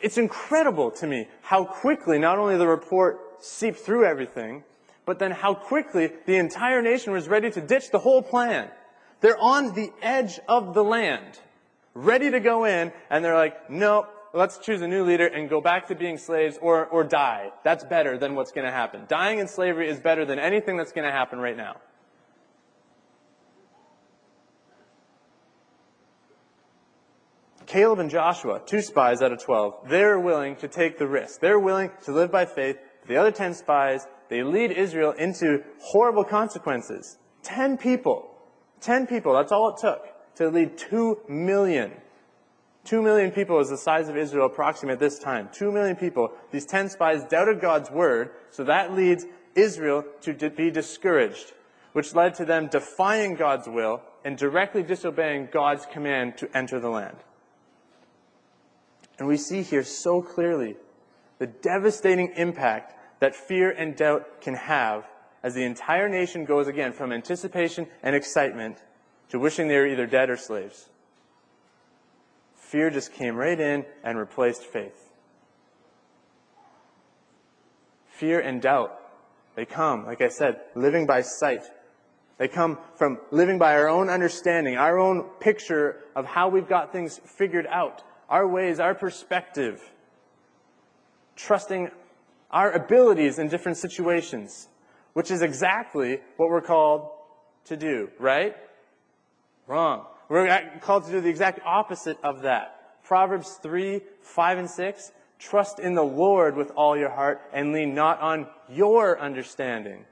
It's 0.00 0.18
incredible 0.18 0.90
to 0.92 1.06
me 1.06 1.28
how 1.42 1.64
quickly 1.64 2.18
not 2.18 2.38
only 2.38 2.56
the 2.56 2.66
report 2.66 3.42
seeped 3.42 3.78
through 3.78 4.04
everything, 4.04 4.64
but 5.04 5.18
then 5.18 5.30
how 5.30 5.54
quickly 5.54 6.10
the 6.26 6.36
entire 6.36 6.82
nation 6.82 7.12
was 7.12 7.28
ready 7.28 7.50
to 7.50 7.60
ditch 7.60 7.90
the 7.90 7.98
whole 7.98 8.22
plan. 8.22 8.68
They're 9.20 9.40
on 9.40 9.74
the 9.74 9.92
edge 10.02 10.38
of 10.48 10.74
the 10.74 10.84
land, 10.84 11.38
ready 11.94 12.30
to 12.30 12.40
go 12.40 12.64
in, 12.64 12.92
and 13.08 13.24
they're 13.24 13.36
like, 13.36 13.70
nope, 13.70 14.08
let's 14.34 14.58
choose 14.58 14.82
a 14.82 14.88
new 14.88 15.04
leader 15.04 15.26
and 15.26 15.48
go 15.48 15.60
back 15.60 15.88
to 15.88 15.94
being 15.94 16.18
slaves 16.18 16.58
or, 16.60 16.86
or 16.86 17.04
die. 17.04 17.50
That's 17.64 17.84
better 17.84 18.18
than 18.18 18.34
what's 18.34 18.52
going 18.52 18.66
to 18.66 18.72
happen. 18.72 19.02
Dying 19.08 19.38
in 19.38 19.48
slavery 19.48 19.88
is 19.88 19.98
better 19.98 20.26
than 20.26 20.38
anything 20.38 20.76
that's 20.76 20.92
going 20.92 21.06
to 21.06 21.12
happen 21.12 21.38
right 21.38 21.56
now. 21.56 21.76
Caleb 27.76 27.98
and 27.98 28.08
Joshua, 28.08 28.62
two 28.64 28.80
spies 28.80 29.20
out 29.20 29.32
of 29.32 29.44
12, 29.44 29.90
they're 29.90 30.18
willing 30.18 30.56
to 30.56 30.66
take 30.66 30.96
the 30.96 31.06
risk. 31.06 31.40
They're 31.40 31.58
willing 31.58 31.90
to 32.06 32.12
live 32.12 32.32
by 32.32 32.46
faith. 32.46 32.78
The 33.06 33.18
other 33.18 33.30
10 33.30 33.52
spies, 33.52 34.06
they 34.30 34.42
lead 34.42 34.70
Israel 34.70 35.12
into 35.12 35.62
horrible 35.78 36.24
consequences. 36.24 37.18
10 37.42 37.76
people. 37.76 38.30
10 38.80 39.06
people, 39.06 39.34
that's 39.34 39.52
all 39.52 39.74
it 39.74 39.76
took 39.78 40.00
to 40.36 40.48
lead 40.48 40.78
2 40.78 41.18
million 41.28 41.92
Two 42.84 43.02
million 43.02 43.30
people 43.30 43.60
is 43.60 43.68
the 43.68 43.76
size 43.76 44.08
of 44.08 44.16
Israel 44.16 44.46
approximately 44.46 44.94
at 44.94 45.00
this 45.00 45.18
time. 45.18 45.50
Two 45.52 45.72
million 45.72 45.96
people. 45.96 46.30
These 46.52 46.66
ten 46.66 46.88
spies 46.88 47.24
doubted 47.24 47.60
God's 47.60 47.90
word, 47.90 48.30
so 48.50 48.62
that 48.62 48.94
leads 48.94 49.26
Israel 49.56 50.04
to 50.20 50.32
be 50.32 50.70
discouraged, 50.70 51.52
which 51.94 52.14
led 52.14 52.34
to 52.34 52.44
them 52.44 52.68
defying 52.68 53.34
God's 53.34 53.66
will 53.66 54.02
and 54.24 54.38
directly 54.38 54.84
disobeying 54.84 55.48
God's 55.52 55.84
command 55.86 56.38
to 56.38 56.56
enter 56.56 56.78
the 56.78 56.88
land. 56.88 57.16
And 59.18 59.28
we 59.28 59.36
see 59.36 59.62
here 59.62 59.82
so 59.82 60.20
clearly 60.20 60.76
the 61.38 61.46
devastating 61.46 62.32
impact 62.36 62.94
that 63.20 63.34
fear 63.34 63.70
and 63.70 63.96
doubt 63.96 64.40
can 64.40 64.54
have 64.54 65.06
as 65.42 65.54
the 65.54 65.64
entire 65.64 66.08
nation 66.08 66.44
goes 66.44 66.66
again 66.66 66.92
from 66.92 67.12
anticipation 67.12 67.86
and 68.02 68.16
excitement 68.16 68.82
to 69.28 69.38
wishing 69.38 69.68
they 69.68 69.76
were 69.76 69.86
either 69.86 70.06
dead 70.06 70.30
or 70.30 70.36
slaves. 70.36 70.88
Fear 72.54 72.90
just 72.90 73.12
came 73.12 73.36
right 73.36 73.58
in 73.58 73.84
and 74.02 74.18
replaced 74.18 74.64
faith. 74.64 75.10
Fear 78.08 78.40
and 78.40 78.60
doubt, 78.60 78.98
they 79.54 79.64
come, 79.64 80.06
like 80.06 80.20
I 80.20 80.28
said, 80.28 80.60
living 80.74 81.06
by 81.06 81.22
sight. 81.22 81.62
They 82.38 82.48
come 82.48 82.78
from 82.96 83.18
living 83.30 83.58
by 83.58 83.74
our 83.74 83.88
own 83.88 84.10
understanding, 84.10 84.76
our 84.76 84.98
own 84.98 85.22
picture 85.40 86.00
of 86.14 86.26
how 86.26 86.48
we've 86.48 86.68
got 86.68 86.92
things 86.92 87.20
figured 87.24 87.66
out, 87.66 88.02
our 88.28 88.46
ways, 88.46 88.80
our 88.80 88.94
perspective, 88.94 89.82
trusting 91.36 91.90
our 92.50 92.72
abilities 92.72 93.38
in 93.38 93.48
different 93.48 93.78
situations, 93.78 94.68
which 95.12 95.30
is 95.30 95.42
exactly 95.42 96.20
what 96.36 96.48
we're 96.48 96.60
called 96.60 97.10
to 97.64 97.76
do, 97.76 98.08
right? 98.18 98.56
Wrong. 99.66 100.06
We're 100.28 100.78
called 100.80 101.06
to 101.06 101.12
do 101.12 101.20
the 101.20 101.28
exact 101.28 101.60
opposite 101.64 102.18
of 102.22 102.42
that. 102.42 103.02
Proverbs 103.04 103.58
3, 103.62 104.00
5, 104.20 104.58
and 104.58 104.70
6. 104.70 105.12
Trust 105.38 105.78
in 105.78 105.94
the 105.94 106.02
Lord 106.02 106.56
with 106.56 106.70
all 106.72 106.96
your 106.96 107.10
heart 107.10 107.40
and 107.52 107.72
lean 107.72 107.94
not 107.94 108.20
on 108.20 108.46
your 108.68 109.20
understanding. 109.20 110.04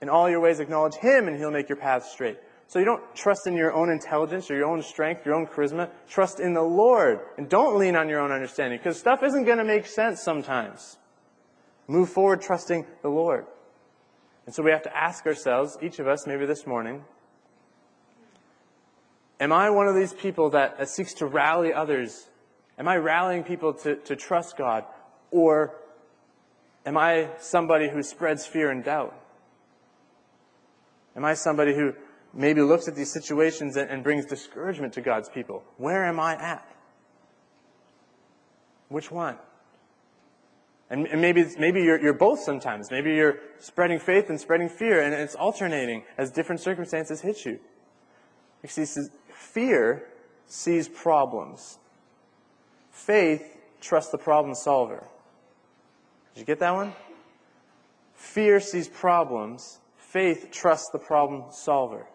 In 0.00 0.08
all 0.08 0.28
your 0.28 0.40
ways 0.40 0.58
acknowledge 0.58 0.94
Him 0.94 1.28
and 1.28 1.36
He'll 1.36 1.50
make 1.50 1.68
your 1.68 1.76
path 1.76 2.06
straight. 2.06 2.38
So 2.72 2.78
you 2.78 2.86
don't 2.86 3.14
trust 3.14 3.46
in 3.46 3.54
your 3.54 3.74
own 3.74 3.90
intelligence 3.90 4.50
or 4.50 4.56
your 4.56 4.64
own 4.64 4.82
strength, 4.82 5.26
your 5.26 5.34
own 5.34 5.46
charisma. 5.46 5.90
Trust 6.08 6.40
in 6.40 6.54
the 6.54 6.62
Lord 6.62 7.20
and 7.36 7.46
don't 7.46 7.78
lean 7.78 7.96
on 7.96 8.08
your 8.08 8.18
own 8.18 8.32
understanding 8.32 8.78
because 8.78 8.98
stuff 8.98 9.22
isn't 9.22 9.44
going 9.44 9.58
to 9.58 9.64
make 9.64 9.84
sense 9.84 10.22
sometimes. 10.22 10.96
Move 11.86 12.08
forward 12.08 12.40
trusting 12.40 12.86
the 13.02 13.10
Lord. 13.10 13.44
And 14.46 14.54
so 14.54 14.62
we 14.62 14.70
have 14.70 14.84
to 14.84 14.96
ask 14.96 15.26
ourselves, 15.26 15.76
each 15.82 15.98
of 15.98 16.08
us, 16.08 16.26
maybe 16.26 16.46
this 16.46 16.66
morning, 16.66 17.04
Am 19.38 19.52
I 19.52 19.68
one 19.68 19.86
of 19.86 19.94
these 19.94 20.14
people 20.14 20.48
that 20.50 20.88
seeks 20.88 21.12
to 21.14 21.26
rally 21.26 21.74
others? 21.74 22.26
Am 22.78 22.88
I 22.88 22.96
rallying 22.96 23.44
people 23.44 23.74
to, 23.74 23.96
to 23.96 24.16
trust 24.16 24.56
God? 24.56 24.86
Or 25.30 25.74
am 26.86 26.96
I 26.96 27.28
somebody 27.38 27.90
who 27.90 28.02
spreads 28.02 28.46
fear 28.46 28.70
and 28.70 28.82
doubt? 28.82 29.14
Am 31.14 31.26
I 31.26 31.34
somebody 31.34 31.74
who 31.74 31.92
maybe 32.34 32.62
looks 32.62 32.88
at 32.88 32.94
these 32.94 33.12
situations 33.12 33.76
and, 33.76 33.90
and 33.90 34.02
brings 34.02 34.26
discouragement 34.26 34.92
to 34.94 35.00
God's 35.00 35.28
people. 35.28 35.62
Where 35.76 36.04
am 36.04 36.18
I 36.18 36.34
at? 36.34 36.66
Which 38.88 39.10
one? 39.10 39.36
And, 40.90 41.06
and 41.06 41.22
maybe, 41.22 41.44
maybe 41.58 41.82
you're, 41.82 42.00
you're 42.00 42.12
both 42.12 42.40
sometimes. 42.40 42.90
Maybe 42.90 43.14
you're 43.14 43.38
spreading 43.58 43.98
faith 43.98 44.28
and 44.28 44.38
spreading 44.38 44.68
fear, 44.68 45.00
and 45.00 45.14
it's 45.14 45.34
alternating 45.34 46.04
as 46.18 46.30
different 46.30 46.60
circumstances 46.60 47.22
hit 47.22 47.46
you. 47.46 47.58
You 48.62 48.68
see, 48.68 48.84
fear 49.32 50.08
sees 50.46 50.88
problems. 50.88 51.78
Faith 52.90 53.56
trusts 53.80 54.12
the 54.12 54.18
problem 54.18 54.54
solver. 54.54 55.02
Did 56.34 56.40
you 56.40 56.46
get 56.46 56.60
that 56.60 56.74
one? 56.74 56.92
Fear 58.14 58.60
sees 58.60 58.86
problems. 58.88 59.78
Faith 59.96 60.50
trusts 60.52 60.90
the 60.92 60.98
problem 60.98 61.44
solver. 61.50 62.06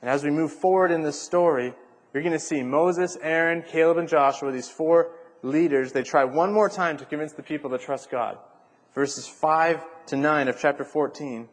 And 0.00 0.10
as 0.10 0.24
we 0.24 0.30
move 0.30 0.52
forward 0.52 0.90
in 0.90 1.02
this 1.02 1.20
story, 1.20 1.74
you're 2.12 2.22
going 2.22 2.32
to 2.32 2.38
see 2.38 2.62
Moses, 2.62 3.16
Aaron, 3.22 3.62
Caleb, 3.62 3.98
and 3.98 4.08
Joshua, 4.08 4.50
these 4.50 4.68
four 4.68 5.12
leaders, 5.42 5.92
they 5.92 6.02
try 6.02 6.24
one 6.24 6.52
more 6.52 6.68
time 6.68 6.96
to 6.98 7.04
convince 7.04 7.32
the 7.32 7.42
people 7.42 7.70
to 7.70 7.78
trust 7.78 8.10
God. 8.10 8.38
Verses 8.94 9.28
5 9.28 10.06
to 10.06 10.16
9 10.16 10.48
of 10.48 10.58
chapter 10.58 10.84
14 10.84 11.48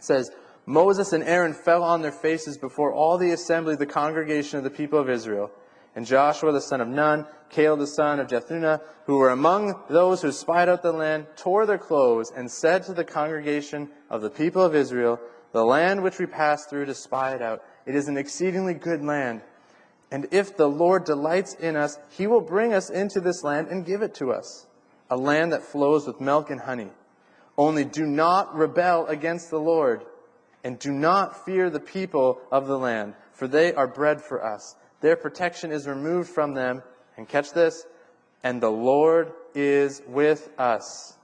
says, 0.00 0.30
Moses 0.64 1.12
and 1.12 1.22
Aaron 1.22 1.54
fell 1.54 1.82
on 1.82 2.02
their 2.02 2.12
faces 2.12 2.58
before 2.58 2.92
all 2.92 3.18
the 3.18 3.30
assembly 3.30 3.76
the 3.76 3.86
congregation 3.86 4.58
of 4.58 4.64
the 4.64 4.70
people 4.70 4.98
of 4.98 5.08
Israel. 5.08 5.50
And 5.94 6.04
Joshua 6.04 6.52
the 6.52 6.60
son 6.60 6.80
of 6.80 6.88
Nun, 6.88 7.26
Caleb 7.50 7.80
the 7.80 7.86
son 7.86 8.18
of 8.18 8.26
Jephunneh, 8.26 8.80
who 9.04 9.18
were 9.18 9.30
among 9.30 9.82
those 9.88 10.20
who 10.22 10.32
spied 10.32 10.68
out 10.68 10.82
the 10.82 10.92
land, 10.92 11.26
tore 11.36 11.66
their 11.66 11.78
clothes 11.78 12.32
and 12.34 12.50
said 12.50 12.82
to 12.84 12.92
the 12.92 13.04
congregation 13.04 13.88
of 14.10 14.22
the 14.22 14.30
people 14.30 14.62
of 14.62 14.74
Israel, 14.74 15.20
The 15.56 15.64
land 15.64 16.02
which 16.02 16.18
we 16.18 16.26
passed 16.26 16.68
through 16.68 16.84
to 16.84 16.94
spy 16.94 17.34
it 17.34 17.40
out, 17.40 17.64
it 17.86 17.94
is 17.94 18.08
an 18.08 18.18
exceedingly 18.18 18.74
good 18.74 19.02
land. 19.02 19.40
And 20.10 20.28
if 20.30 20.54
the 20.54 20.68
Lord 20.68 21.04
delights 21.04 21.54
in 21.54 21.76
us, 21.76 21.98
he 22.10 22.26
will 22.26 22.42
bring 22.42 22.74
us 22.74 22.90
into 22.90 23.20
this 23.20 23.42
land 23.42 23.68
and 23.68 23.86
give 23.86 24.02
it 24.02 24.14
to 24.16 24.32
us, 24.32 24.66
a 25.08 25.16
land 25.16 25.52
that 25.52 25.62
flows 25.62 26.06
with 26.06 26.20
milk 26.20 26.50
and 26.50 26.60
honey. 26.60 26.90
Only 27.56 27.86
do 27.86 28.04
not 28.04 28.54
rebel 28.54 29.06
against 29.06 29.48
the 29.48 29.58
Lord, 29.58 30.04
and 30.62 30.78
do 30.78 30.92
not 30.92 31.46
fear 31.46 31.70
the 31.70 31.80
people 31.80 32.38
of 32.52 32.66
the 32.66 32.78
land, 32.78 33.14
for 33.32 33.48
they 33.48 33.72
are 33.72 33.88
bread 33.88 34.20
for 34.20 34.44
us. 34.44 34.76
Their 35.00 35.16
protection 35.16 35.72
is 35.72 35.88
removed 35.88 36.28
from 36.28 36.52
them, 36.52 36.82
and 37.16 37.26
catch 37.26 37.52
this, 37.54 37.86
and 38.44 38.60
the 38.60 38.68
Lord 38.68 39.32
is 39.54 40.02
with 40.06 40.50
us. 40.58 41.16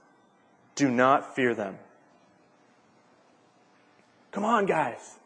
Do 0.73 0.89
not 0.89 1.35
fear 1.35 1.53
them. 1.53 1.77
Come 4.33 4.43
on, 4.43 4.65
guys. 4.65 5.19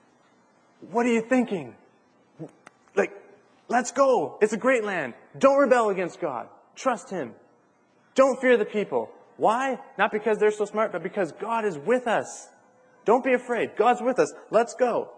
What 0.92 1.06
are 1.08 1.12
you 1.12 1.22
thinking? 1.22 1.76
Like, 2.96 3.12
Let's 3.70 3.92
go. 3.92 4.38
It's 4.42 4.54
a 4.54 4.58
great 4.58 4.84
land. 4.84 5.14
Don't 5.38 5.58
rebel 5.58 5.90
against 5.90 6.22
God. 6.22 6.48
Trust 6.76 7.10
Him. 7.10 7.34
Don't 8.16 8.40
fear 8.40 8.58
the 8.58 8.66
people. 8.66 9.10
Why? 9.36 9.78
Not 9.98 10.12
because 10.12 10.38
they're 10.38 10.52
so 10.52 10.66
smart, 10.66 10.92
but 10.92 11.04
because 11.04 11.32
God 11.34 11.66
is 11.66 11.78
with 11.78 12.08
us. 12.08 12.50
Don't 13.06 13.24
be 13.24 13.34
afraid. 13.34 13.76
God's 13.78 14.02
with 14.02 14.20
us. 14.20 14.34
Let's 14.50 14.74
go. 14.74 15.12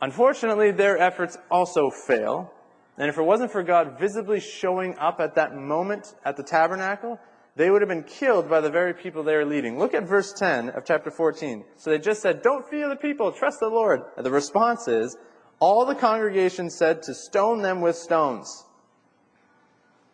Unfortunately, 0.00 0.70
their 0.70 0.98
efforts 0.98 1.38
also 1.50 1.90
fail. 1.90 2.52
And 2.98 3.08
if 3.08 3.18
it 3.18 3.22
wasn't 3.22 3.50
for 3.50 3.62
God 3.62 3.98
visibly 3.98 4.40
showing 4.40 4.96
up 4.98 5.20
at 5.20 5.34
that 5.36 5.56
moment 5.56 6.14
at 6.24 6.36
the 6.36 6.42
tabernacle, 6.42 7.18
they 7.54 7.70
would 7.70 7.82
have 7.82 7.88
been 7.88 8.04
killed 8.04 8.48
by 8.48 8.60
the 8.60 8.70
very 8.70 8.94
people 8.94 9.22
they 9.22 9.36
were 9.36 9.44
leading. 9.44 9.78
Look 9.78 9.94
at 9.94 10.04
verse 10.04 10.32
10 10.32 10.70
of 10.70 10.84
chapter 10.84 11.10
14. 11.10 11.64
So 11.76 11.90
they 11.90 11.98
just 11.98 12.22
said, 12.22 12.42
Don't 12.42 12.68
fear 12.68 12.88
the 12.88 12.96
people, 12.96 13.30
trust 13.30 13.60
the 13.60 13.68
Lord. 13.68 14.02
And 14.16 14.24
the 14.24 14.30
response 14.30 14.88
is, 14.88 15.16
all 15.60 15.84
the 15.84 15.94
congregation 15.94 16.70
said 16.70 17.02
to 17.04 17.14
stone 17.14 17.62
them 17.62 17.80
with 17.80 17.94
stones. 17.96 18.64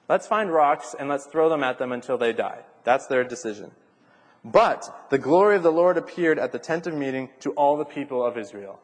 Let's 0.08 0.26
find 0.26 0.52
rocks 0.52 0.94
and 0.98 1.08
let's 1.08 1.26
throw 1.26 1.48
them 1.48 1.62
at 1.62 1.78
them 1.78 1.92
until 1.92 2.18
they 2.18 2.32
die. 2.32 2.64
That's 2.84 3.06
their 3.06 3.24
decision. 3.24 3.70
But 4.44 5.08
the 5.10 5.18
glory 5.18 5.56
of 5.56 5.62
the 5.62 5.72
Lord 5.72 5.96
appeared 5.96 6.38
at 6.38 6.52
the 6.52 6.58
tent 6.58 6.86
of 6.86 6.94
meeting 6.94 7.28
to 7.40 7.50
all 7.52 7.76
the 7.76 7.84
people 7.84 8.24
of 8.24 8.36
Israel. 8.36 8.80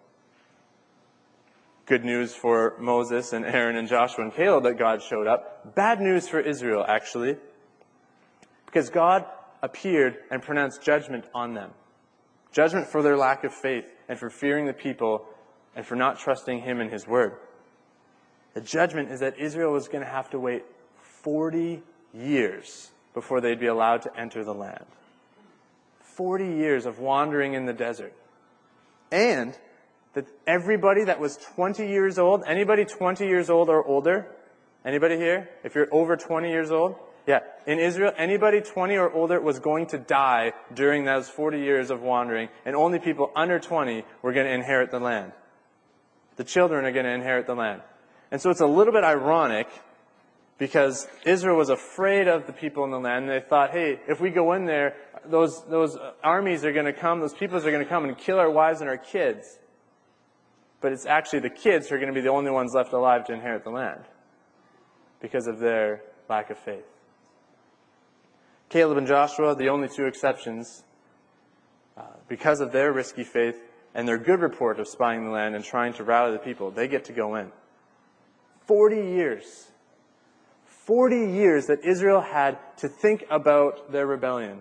Good 1.87 2.05
news 2.05 2.35
for 2.35 2.77
Moses 2.79 3.33
and 3.33 3.45
Aaron 3.45 3.77
and 3.77 3.89
Joshua 3.89 4.25
and 4.25 4.35
Caleb 4.35 4.65
that 4.65 4.79
God 4.79 5.03
showed 5.03 5.27
up. 5.27 5.75
Bad 5.75 6.01
news 6.01 6.29
for 6.29 6.41
Israel, 6.41 6.85
actually, 6.87 7.37
because 8.75 8.91
God 8.91 9.25
appeared 9.63 10.17
and 10.33 10.43
pronounced 10.43 10.83
judgment 10.83 11.27
on 11.33 11.55
them. 11.55 11.71
Judgment 12.51 12.89
for 12.89 13.03
their 13.03 13.17
lack 13.17 13.45
of 13.45 13.55
faith 13.55 13.85
and 14.09 14.19
for 14.19 14.29
fearing 14.29 14.67
the 14.67 14.73
people 14.73 15.27
and 15.77 15.87
for 15.87 15.95
not 15.95 16.19
trusting 16.19 16.61
him 16.61 16.81
and 16.81 16.91
his 16.91 17.07
word. 17.07 17.37
The 18.55 18.61
judgment 18.61 19.13
is 19.13 19.21
that 19.21 19.39
Israel 19.39 19.73
was 19.73 19.87
going 19.87 20.03
to 20.03 20.11
have 20.11 20.29
to 20.31 20.41
wait 20.41 20.65
40 21.23 21.83
years 22.13 22.91
before 23.15 23.41
they'd 23.41 23.61
be 23.61 23.69
allowed 23.69 24.03
to 24.03 24.21
enter 24.21 24.43
the 24.45 24.55
land. 24.55 24.87
40 26.01 26.45
years 26.45 26.85
of 26.85 26.99
wandering 26.99 27.55
in 27.55 27.67
the 27.67 27.73
desert. 27.73 28.13
And 29.13 29.57
that 30.15 30.27
everybody 30.49 31.05
that 31.05 31.21
was 31.21 31.37
20 31.55 31.87
years 31.87 32.19
old, 32.19 32.43
anybody 32.45 32.85
20 32.85 33.25
years 33.25 33.51
old 33.51 33.69
or 33.69 33.85
older, 33.85 34.27
anybody 34.85 35.17
here? 35.17 35.49
If 35.63 35.77
you're 35.77 35.89
over 35.93 36.17
20 36.17 36.51
years 36.51 36.73
old, 36.73 36.97
yeah, 37.27 37.41
in 37.67 37.79
Israel, 37.79 38.13
anybody 38.17 38.61
20 38.61 38.97
or 38.97 39.11
older 39.11 39.41
was 39.41 39.59
going 39.59 39.87
to 39.89 39.99
die 39.99 40.53
during 40.75 41.05
those 41.05 41.29
40 41.29 41.59
years 41.59 41.91
of 41.91 42.03
wandering, 42.03 42.51
and 42.67 42.77
only 42.77 42.99
people 42.99 43.33
under 43.35 43.59
20 43.59 44.05
were 44.23 44.33
going 44.33 44.47
to 44.47 44.53
inherit 44.53 44.91
the 44.91 45.01
land. 45.01 45.33
The 46.37 46.45
children 46.45 46.85
are 46.85 46.93
going 46.93 47.07
to 47.07 47.13
inherit 47.13 47.47
the 47.47 47.55
land. 47.55 47.81
And 48.31 48.41
so 48.41 48.51
it's 48.51 48.61
a 48.61 48.67
little 48.67 48.93
bit 48.93 49.05
ironic 49.05 49.69
because 50.59 51.07
Israel 51.25 51.57
was 51.57 51.69
afraid 51.69 52.29
of 52.29 52.47
the 52.47 52.53
people 52.53 52.85
in 52.85 52.91
the 52.91 52.99
land. 52.99 53.29
And 53.29 53.31
they 53.31 53.47
thought, 53.47 53.71
hey, 53.71 54.01
if 54.09 54.21
we 54.21 54.31
go 54.31 54.53
in 54.53 54.67
there, 54.67 54.97
those, 55.25 55.65
those 55.67 55.97
armies 56.23 56.65
are 56.65 56.73
going 56.73 56.87
to 56.87 56.93
come, 56.93 57.21
those 57.21 57.35
peoples 57.35 57.65
are 57.65 57.71
going 57.71 57.83
to 57.83 57.89
come 57.89 58.05
and 58.05 58.17
kill 58.17 58.39
our 58.39 58.51
wives 58.51 58.81
and 58.81 58.91
our 58.91 58.99
kids. 58.99 59.59
But 60.81 60.93
it's 60.93 61.07
actually 61.07 61.41
the 61.41 61.51
kids 61.51 61.89
who 61.89 61.95
are 61.95 61.99
going 61.99 62.13
to 62.13 62.15
be 62.15 62.21
the 62.21 62.31
only 62.31 62.51
ones 62.51 62.75
left 62.75 62.93
alive 62.93 63.25
to 63.27 63.33
inherit 63.33 63.65
the 63.65 63.71
land 63.71 64.05
because 65.21 65.47
of 65.47 65.59
their 65.59 66.03
lack 66.29 66.51
of 66.51 66.59
faith. 66.59 66.85
Caleb 68.75 68.99
and 68.99 69.07
Joshua, 69.07 69.55
the 69.55 69.69
only 69.69 69.87
two 69.87 70.07
exceptions, 70.07 70.83
uh, 71.97 72.03
because 72.27 72.59
of 72.61 72.73
their 72.73 72.93
risky 72.93 73.23
faith, 73.23 73.55
and 73.95 74.09
their 74.09 74.19
good 74.19 74.41
report 74.41 74.81
of 74.81 74.89
spying 74.89 75.25
the 75.25 75.31
land 75.31 75.55
and 75.55 75.65
trying 75.65 75.93
to 75.93 76.03
rally 76.03 76.33
the 76.33 76.41
people, 76.41 76.73
they 76.73 76.89
get 76.89 77.05
to 77.05 77.13
go 77.13 77.37
in. 77.37 77.53
40 78.67 78.97
years. 78.97 79.69
40 80.65 81.15
years 81.15 81.67
that 81.67 81.85
Israel 81.85 82.21
had 82.21 82.59
to 82.79 82.89
think 82.89 83.25
about 83.31 83.93
their 83.93 84.09
rebellion. 84.09 84.61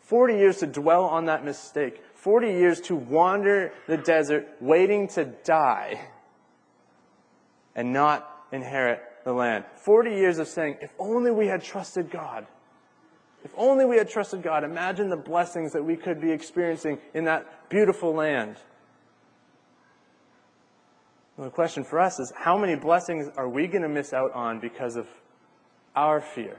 40 0.00 0.34
years 0.34 0.56
to 0.56 0.66
dwell 0.66 1.04
on 1.04 1.26
that 1.26 1.44
mistake. 1.44 2.02
40 2.16 2.48
years 2.48 2.80
to 2.80 2.96
wander 2.96 3.72
the 3.86 3.96
desert 3.96 4.48
waiting 4.60 5.06
to 5.10 5.26
die 5.44 6.00
and 7.76 7.92
not 7.92 8.28
inherit 8.50 8.98
the 9.24 9.32
land. 9.32 9.64
40 9.76 10.10
years 10.10 10.38
of 10.38 10.48
saying, 10.48 10.78
if 10.80 10.90
only 10.98 11.30
we 11.30 11.46
had 11.46 11.62
trusted 11.62 12.10
God. 12.10 12.48
If 13.44 13.52
only 13.56 13.84
we 13.84 13.96
had 13.96 14.08
trusted 14.08 14.42
God. 14.42 14.64
Imagine 14.64 15.08
the 15.08 15.16
blessings 15.16 15.72
that 15.72 15.84
we 15.84 15.96
could 15.96 16.20
be 16.20 16.30
experiencing 16.30 16.98
in 17.14 17.24
that 17.24 17.68
beautiful 17.68 18.14
land. 18.14 18.56
The 21.38 21.50
question 21.50 21.82
for 21.82 21.98
us 21.98 22.20
is 22.20 22.32
how 22.36 22.56
many 22.56 22.76
blessings 22.76 23.28
are 23.36 23.48
we 23.48 23.66
going 23.66 23.82
to 23.82 23.88
miss 23.88 24.12
out 24.12 24.32
on 24.32 24.60
because 24.60 24.96
of 24.96 25.08
our 25.96 26.20
fear? 26.20 26.56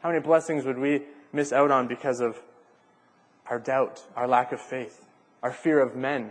How 0.00 0.10
many 0.10 0.20
blessings 0.20 0.64
would 0.64 0.78
we 0.78 1.02
miss 1.32 1.52
out 1.52 1.70
on 1.70 1.88
because 1.88 2.20
of 2.20 2.40
our 3.48 3.58
doubt, 3.58 4.02
our 4.14 4.28
lack 4.28 4.52
of 4.52 4.60
faith, 4.60 5.06
our 5.42 5.52
fear 5.52 5.80
of 5.80 5.96
men? 5.96 6.30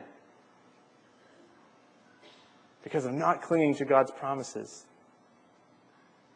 Because 2.84 3.06
of 3.06 3.14
not 3.14 3.42
clinging 3.42 3.76
to 3.76 3.86
God's 3.86 4.12
promises. 4.12 4.86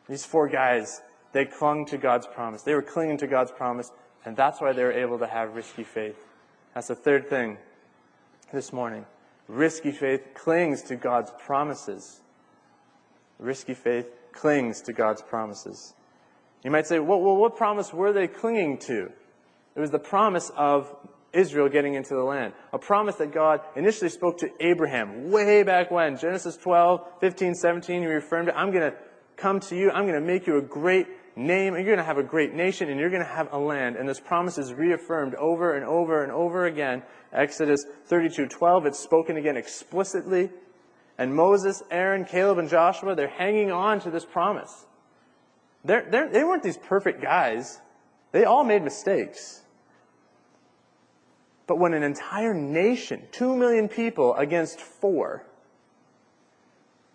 These 0.09 0.25
four 0.25 0.49
guys, 0.49 1.01
they 1.33 1.45
clung 1.45 1.85
to 1.87 1.97
God's 1.97 2.27
promise. 2.27 2.61
They 2.61 2.75
were 2.75 2.81
clinging 2.81 3.17
to 3.17 3.27
God's 3.27 3.51
promise, 3.51 3.91
and 4.23 4.37
that's 4.37 4.61
why 4.61 4.71
they 4.71 4.83
were 4.83 4.93
able 4.93 5.19
to 5.19 5.27
have 5.27 5.55
risky 5.55 5.83
faith. 5.83 6.15
That's 6.73 6.87
the 6.87 6.95
third 6.95 7.27
thing 7.27 7.57
this 8.53 8.71
morning. 8.71 9.05
Risky 9.47 9.91
faith 9.91 10.29
clings 10.33 10.81
to 10.83 10.95
God's 10.95 11.31
promises. 11.45 12.21
Risky 13.39 13.73
faith 13.73 14.07
clings 14.31 14.81
to 14.81 14.93
God's 14.93 15.21
promises. 15.21 15.93
You 16.63 16.71
might 16.71 16.87
say, 16.87 16.99
well, 16.99 17.19
well, 17.19 17.35
what 17.35 17.57
promise 17.57 17.91
were 17.91 18.13
they 18.13 18.27
clinging 18.27 18.77
to? 18.79 19.11
It 19.75 19.79
was 19.79 19.91
the 19.91 19.99
promise 19.99 20.51
of 20.55 20.95
Israel 21.33 21.67
getting 21.67 21.95
into 21.95 22.13
the 22.13 22.23
land. 22.23 22.53
A 22.71 22.79
promise 22.79 23.15
that 23.15 23.33
God 23.33 23.61
initially 23.75 24.09
spoke 24.09 24.37
to 24.37 24.49
Abraham 24.59 25.31
way 25.31 25.63
back 25.63 25.89
when. 25.89 26.17
Genesis 26.17 26.55
12, 26.57 27.01
15, 27.19 27.55
17, 27.55 28.01
he 28.01 28.07
reaffirmed 28.07 28.49
it. 28.49 28.55
I'm 28.55 28.71
going 28.71 28.91
to 28.91 28.97
come 29.35 29.59
to 29.61 29.75
you. 29.75 29.89
I'm 29.91 30.05
going 30.05 30.19
to 30.19 30.25
make 30.25 30.47
you 30.47 30.57
a 30.57 30.61
great 30.61 31.07
name, 31.35 31.73
and 31.73 31.85
you're 31.85 31.95
going 31.95 32.03
to 32.03 32.03
have 32.03 32.17
a 32.17 32.23
great 32.23 32.53
nation, 32.53 32.89
and 32.89 32.99
you're 32.99 33.09
going 33.09 33.23
to 33.23 33.27
have 33.27 33.51
a 33.51 33.57
land. 33.57 33.95
And 33.95 34.07
this 34.07 34.19
promise 34.19 34.57
is 34.57 34.73
reaffirmed 34.73 35.35
over 35.35 35.75
and 35.75 35.85
over 35.85 36.23
and 36.23 36.31
over 36.31 36.65
again. 36.65 37.03
Exodus 37.31 37.85
32:12, 38.09 38.85
it's 38.85 38.99
spoken 38.99 39.37
again 39.37 39.57
explicitly. 39.57 40.49
And 41.17 41.35
Moses, 41.35 41.83
Aaron, 41.91 42.25
Caleb, 42.25 42.57
and 42.57 42.69
Joshua, 42.69 43.15
they're 43.15 43.27
hanging 43.27 43.71
on 43.71 43.99
to 44.01 44.09
this 44.09 44.25
promise. 44.25 44.85
They're, 45.85 46.07
they're, 46.09 46.29
they 46.29 46.43
weren't 46.43 46.63
these 46.63 46.77
perfect 46.77 47.21
guys. 47.21 47.79
They 48.31 48.45
all 48.45 48.63
made 48.63 48.83
mistakes. 48.83 49.61
But 51.67 51.77
when 51.77 51.93
an 51.93 52.03
entire 52.03 52.53
nation, 52.53 53.27
two 53.31 53.55
million 53.55 53.87
people 53.87 54.35
against 54.35 54.81
four, 54.81 55.45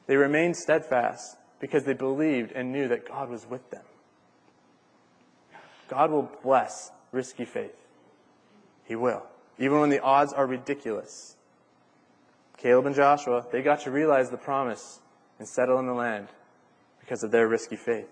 they 0.06 0.16
remained 0.16 0.56
steadfast 0.56 1.36
because 1.60 1.84
they 1.84 1.92
believed 1.92 2.52
and 2.52 2.72
knew 2.72 2.88
that 2.88 3.06
God 3.06 3.28
was 3.28 3.46
with 3.46 3.68
them. 3.70 3.84
God 5.88 6.10
will 6.10 6.30
bless 6.42 6.90
risky 7.12 7.44
faith. 7.44 7.74
He 8.84 8.94
will. 8.94 9.22
Even 9.58 9.80
when 9.80 9.90
the 9.90 10.00
odds 10.00 10.32
are 10.32 10.46
ridiculous. 10.46 11.36
Caleb 12.56 12.86
and 12.86 12.94
Joshua, 12.94 13.46
they 13.50 13.62
got 13.62 13.80
to 13.80 13.90
realize 13.90 14.30
the 14.30 14.36
promise 14.36 15.00
and 15.38 15.48
settle 15.48 15.78
in 15.78 15.86
the 15.86 15.94
land 15.94 16.28
because 17.00 17.22
of 17.22 17.30
their 17.30 17.48
risky 17.48 17.76
faith. 17.76 18.08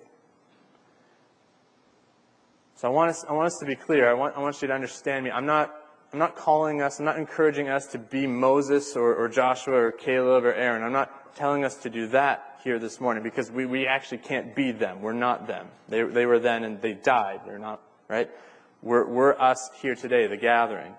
So 2.76 2.88
I 2.88 2.90
want 2.90 3.10
us, 3.10 3.24
I 3.28 3.32
want 3.32 3.46
us 3.46 3.58
to 3.58 3.66
be 3.66 3.74
clear. 3.74 4.08
I 4.08 4.14
want, 4.14 4.36
I 4.36 4.40
want 4.40 4.60
you 4.60 4.68
to 4.68 4.74
understand 4.74 5.24
me. 5.24 5.30
I'm 5.30 5.46
not, 5.46 5.74
I'm 6.12 6.18
not 6.18 6.36
calling 6.36 6.82
us, 6.82 6.98
I'm 6.98 7.04
not 7.04 7.18
encouraging 7.18 7.68
us 7.68 7.86
to 7.88 7.98
be 7.98 8.26
Moses 8.26 8.96
or, 8.96 9.14
or 9.14 9.28
Joshua 9.28 9.74
or 9.74 9.92
Caleb 9.92 10.44
or 10.44 10.52
Aaron. 10.52 10.82
I'm 10.82 10.92
not 10.92 11.34
telling 11.34 11.64
us 11.64 11.76
to 11.76 11.90
do 11.90 12.06
that 12.08 12.45
here 12.66 12.80
this 12.80 13.00
morning 13.00 13.22
because 13.22 13.48
we, 13.48 13.64
we 13.64 13.86
actually 13.86 14.18
can't 14.18 14.52
be 14.56 14.72
them. 14.72 15.00
We're 15.00 15.12
not 15.12 15.46
them. 15.46 15.68
They, 15.88 16.02
they 16.02 16.26
were 16.26 16.40
then 16.40 16.64
and 16.64 16.82
they 16.82 16.94
died. 16.94 17.42
They're 17.46 17.60
not, 17.60 17.80
right? 18.08 18.28
We're, 18.82 19.06
we're 19.06 19.38
us 19.38 19.70
here 19.80 19.94
today, 19.94 20.26
the 20.26 20.36
gathering. 20.36 20.92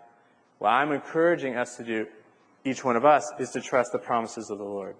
What 0.60 0.70
I'm 0.70 0.94
encouraging 0.94 1.58
us 1.58 1.76
to 1.76 1.84
do, 1.84 2.08
each 2.64 2.86
one 2.86 2.96
of 2.96 3.04
us, 3.04 3.30
is 3.38 3.50
to 3.50 3.60
trust 3.60 3.92
the 3.92 4.00
promises 4.00 4.50
of 4.50 4.60
the 4.60 4.64
Lord. 4.64 4.96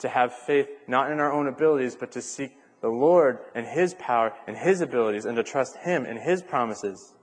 To 0.00 0.08
have 0.08 0.34
faith 0.34 0.66
not 0.88 1.12
in 1.12 1.20
our 1.20 1.32
own 1.32 1.46
abilities, 1.46 1.94
but 1.94 2.10
to 2.10 2.20
seek 2.20 2.50
the 2.80 2.88
Lord 2.88 3.38
and 3.54 3.64
His 3.64 3.94
power 3.94 4.34
and 4.48 4.56
His 4.56 4.80
abilities 4.80 5.26
and 5.26 5.36
to 5.36 5.44
trust 5.44 5.76
Him 5.76 6.06
and 6.06 6.18
His 6.18 6.42
promises. 6.42 7.14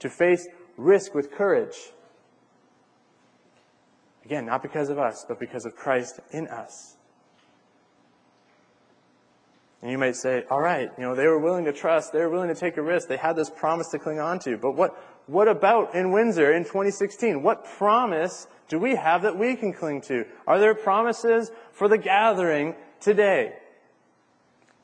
To 0.00 0.10
face 0.10 0.48
risk 0.76 1.14
with 1.14 1.30
courage. 1.30 1.76
Again, 4.24 4.46
not 4.46 4.64
because 4.64 4.88
of 4.88 4.98
us, 4.98 5.24
but 5.28 5.38
because 5.38 5.64
of 5.64 5.76
Christ 5.76 6.18
in 6.32 6.48
us. 6.48 6.96
And 9.82 9.90
you 9.90 9.98
might 9.98 10.14
say, 10.14 10.44
all 10.48 10.60
right, 10.60 10.90
you 10.96 11.02
know, 11.02 11.16
they 11.16 11.26
were 11.26 11.40
willing 11.40 11.64
to 11.64 11.72
trust, 11.72 12.12
they 12.12 12.20
were 12.20 12.30
willing 12.30 12.48
to 12.48 12.54
take 12.54 12.76
a 12.76 12.82
risk, 12.82 13.08
they 13.08 13.16
had 13.16 13.34
this 13.34 13.50
promise 13.50 13.88
to 13.88 13.98
cling 13.98 14.20
on 14.20 14.38
to. 14.40 14.56
But 14.56 14.76
what, 14.76 14.96
what 15.26 15.48
about 15.48 15.96
in 15.96 16.12
Windsor 16.12 16.52
in 16.52 16.62
2016? 16.62 17.42
What 17.42 17.64
promise 17.64 18.46
do 18.68 18.78
we 18.78 18.94
have 18.94 19.22
that 19.22 19.36
we 19.36 19.56
can 19.56 19.72
cling 19.72 20.00
to? 20.02 20.24
Are 20.46 20.60
there 20.60 20.74
promises 20.74 21.50
for 21.72 21.88
the 21.88 21.98
gathering 21.98 22.76
today? 23.00 23.54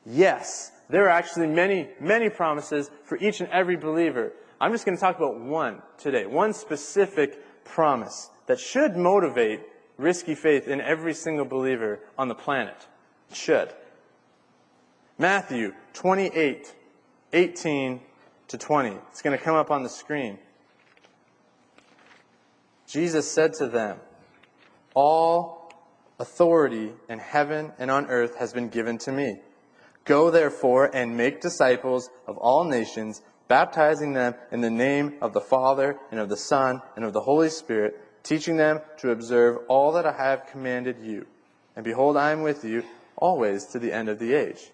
Yes, 0.05 0.71
there 0.89 1.05
are 1.05 1.09
actually 1.09 1.47
many, 1.47 1.87
many 2.01 2.29
promises 2.29 2.91
for 3.03 3.17
each 3.19 3.39
and 3.39 3.49
every 3.51 3.77
believer. 3.77 4.33
I'm 4.59 4.73
just 4.73 4.85
going 4.85 4.97
to 4.97 5.01
talk 5.01 5.15
about 5.15 5.39
one 5.39 5.81
today, 5.97 6.25
one 6.25 6.51
specific 6.51 7.63
promise 7.63 8.29
that 8.47 8.59
should 8.59 8.97
motivate 8.97 9.61
risky 9.97 10.35
faith 10.35 10.67
in 10.67 10.81
every 10.81 11.13
single 11.13 11.45
believer 11.45 11.99
on 12.17 12.27
the 12.27 12.35
planet. 12.35 12.87
It 13.29 13.37
should. 13.37 13.73
Matthew 15.21 15.73
28, 15.95 16.73
18 17.33 17.99
to 18.47 18.57
20. 18.57 18.97
It's 19.11 19.21
going 19.21 19.37
to 19.37 19.43
come 19.43 19.55
up 19.55 19.69
on 19.69 19.83
the 19.83 19.89
screen. 19.89 20.39
Jesus 22.87 23.29
said 23.29 23.51
to 23.55 23.67
them, 23.67 23.97
All 24.93 25.73
authority 26.19 26.93
in 27.09 27.19
heaven 27.19 27.73
and 27.77 27.91
on 27.91 28.05
earth 28.05 28.37
has 28.37 28.53
been 28.53 28.69
given 28.69 28.97
to 28.99 29.11
me. 29.11 29.41
Go 30.05 30.31
therefore 30.31 30.89
and 30.95 31.17
make 31.17 31.41
disciples 31.41 32.09
of 32.25 32.37
all 32.37 32.63
nations, 32.63 33.21
baptizing 33.49 34.13
them 34.13 34.35
in 34.53 34.61
the 34.61 34.69
name 34.69 35.17
of 35.21 35.33
the 35.33 35.41
Father 35.41 35.97
and 36.11 36.21
of 36.21 36.29
the 36.29 36.37
Son 36.37 36.81
and 36.95 37.03
of 37.03 37.11
the 37.11 37.19
Holy 37.19 37.49
Spirit, 37.49 38.23
teaching 38.23 38.55
them 38.55 38.79
to 38.99 39.11
observe 39.11 39.57
all 39.67 39.91
that 39.91 40.05
I 40.05 40.13
have 40.13 40.47
commanded 40.47 40.99
you. 41.03 41.27
And 41.75 41.83
behold, 41.83 42.15
I 42.15 42.31
am 42.31 42.41
with 42.41 42.63
you 42.63 42.83
always 43.17 43.65
to 43.65 43.79
the 43.79 43.91
end 43.91 44.07
of 44.07 44.17
the 44.17 44.33
age. 44.33 44.71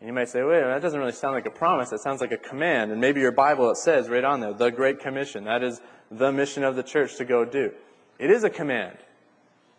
And 0.00 0.06
you 0.06 0.12
might 0.12 0.28
say, 0.28 0.42
wait, 0.42 0.60
that 0.60 0.80
doesn't 0.80 0.98
really 0.98 1.12
sound 1.12 1.34
like 1.34 1.46
a 1.46 1.50
promise. 1.50 1.90
That 1.90 2.00
sounds 2.00 2.20
like 2.20 2.30
a 2.30 2.36
command. 2.36 2.92
And 2.92 3.00
maybe 3.00 3.20
your 3.20 3.32
Bible, 3.32 3.70
it 3.70 3.78
says 3.78 4.08
right 4.08 4.24
on 4.24 4.40
there, 4.40 4.52
the 4.52 4.70
Great 4.70 5.00
Commission. 5.00 5.44
That 5.44 5.64
is 5.64 5.80
the 6.10 6.30
mission 6.30 6.62
of 6.62 6.76
the 6.76 6.84
church 6.84 7.16
to 7.16 7.24
go 7.24 7.44
do. 7.44 7.72
It 8.18 8.30
is 8.30 8.44
a 8.44 8.50
command. 8.50 8.98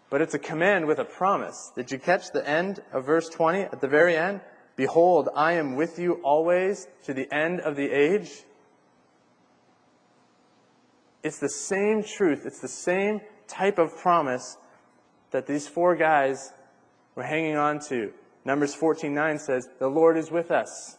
But 0.09 0.21
it's 0.21 0.33
a 0.33 0.39
command 0.39 0.87
with 0.87 0.99
a 0.99 1.05
promise. 1.05 1.71
Did 1.75 1.91
you 1.91 1.99
catch 1.99 2.31
the 2.31 2.47
end 2.47 2.81
of 2.91 3.05
verse 3.05 3.29
20 3.29 3.61
at 3.61 3.79
the 3.79 3.87
very 3.87 4.17
end? 4.17 4.41
Behold, 4.75 5.29
I 5.35 5.53
am 5.53 5.75
with 5.75 5.99
you 5.99 6.13
always 6.23 6.87
to 7.03 7.13
the 7.13 7.31
end 7.33 7.59
of 7.61 7.75
the 7.75 7.89
age. 7.91 8.43
It's 11.21 11.39
the 11.39 11.49
same 11.49 12.03
truth, 12.03 12.45
it's 12.45 12.61
the 12.61 12.67
same 12.67 13.21
type 13.47 13.77
of 13.77 13.95
promise 13.97 14.57
that 15.31 15.47
these 15.47 15.67
four 15.67 15.95
guys 15.95 16.53
were 17.15 17.23
hanging 17.23 17.57
on 17.57 17.79
to. 17.89 18.13
Numbers 18.45 18.75
14:9 18.75 19.39
says, 19.39 19.69
"The 19.79 19.89
Lord 19.89 20.17
is 20.17 20.31
with 20.31 20.51
us." 20.51 20.97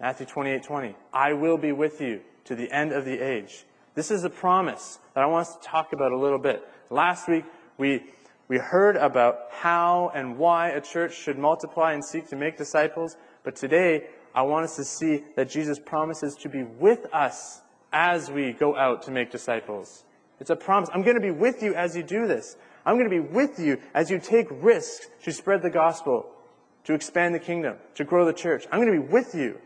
Matthew 0.00 0.26
28:20, 0.26 0.96
"I 1.12 1.32
will 1.32 1.58
be 1.58 1.72
with 1.72 2.00
you 2.00 2.22
to 2.44 2.54
the 2.54 2.70
end 2.70 2.92
of 2.92 3.04
the 3.04 3.20
age." 3.20 3.66
This 3.94 4.10
is 4.10 4.24
a 4.24 4.30
promise 4.30 4.98
that 5.14 5.24
I 5.24 5.26
want 5.26 5.48
us 5.48 5.56
to 5.56 5.62
talk 5.62 5.92
about 5.92 6.12
a 6.12 6.18
little 6.18 6.38
bit. 6.38 6.66
Last 6.90 7.28
week 7.28 7.44
we 7.78 8.12
we 8.48 8.58
heard 8.58 8.96
about 8.96 9.50
how 9.50 10.12
and 10.14 10.38
why 10.38 10.68
a 10.68 10.80
church 10.80 11.14
should 11.14 11.36
multiply 11.36 11.92
and 11.92 12.04
seek 12.04 12.28
to 12.28 12.36
make 12.36 12.56
disciples, 12.56 13.16
but 13.42 13.56
today 13.56 14.06
I 14.34 14.42
want 14.42 14.64
us 14.64 14.76
to 14.76 14.84
see 14.84 15.24
that 15.34 15.48
Jesus 15.48 15.80
promises 15.80 16.36
to 16.36 16.48
be 16.48 16.62
with 16.62 17.06
us 17.12 17.62
as 17.92 18.30
we 18.30 18.52
go 18.52 18.76
out 18.76 19.02
to 19.02 19.10
make 19.10 19.30
disciples. 19.30 20.04
It's 20.38 20.50
a 20.50 20.56
promise. 20.56 20.90
I'm 20.92 21.02
going 21.02 21.16
to 21.16 21.22
be 21.22 21.30
with 21.30 21.62
you 21.62 21.74
as 21.74 21.96
you 21.96 22.02
do 22.02 22.26
this. 22.26 22.56
I'm 22.86 22.94
going 22.96 23.10
to 23.10 23.22
be 23.22 23.28
with 23.34 23.58
you 23.58 23.78
as 23.92 24.10
you 24.10 24.20
take 24.20 24.46
risks 24.50 25.08
to 25.24 25.32
spread 25.32 25.60
the 25.60 25.70
gospel, 25.70 26.30
to 26.84 26.94
expand 26.94 27.34
the 27.34 27.40
kingdom, 27.40 27.76
to 27.96 28.04
grow 28.04 28.24
the 28.24 28.32
church. 28.32 28.64
I'm 28.70 28.80
going 28.80 28.94
to 28.94 29.02
be 29.02 29.12
with 29.12 29.34
you. 29.34 29.58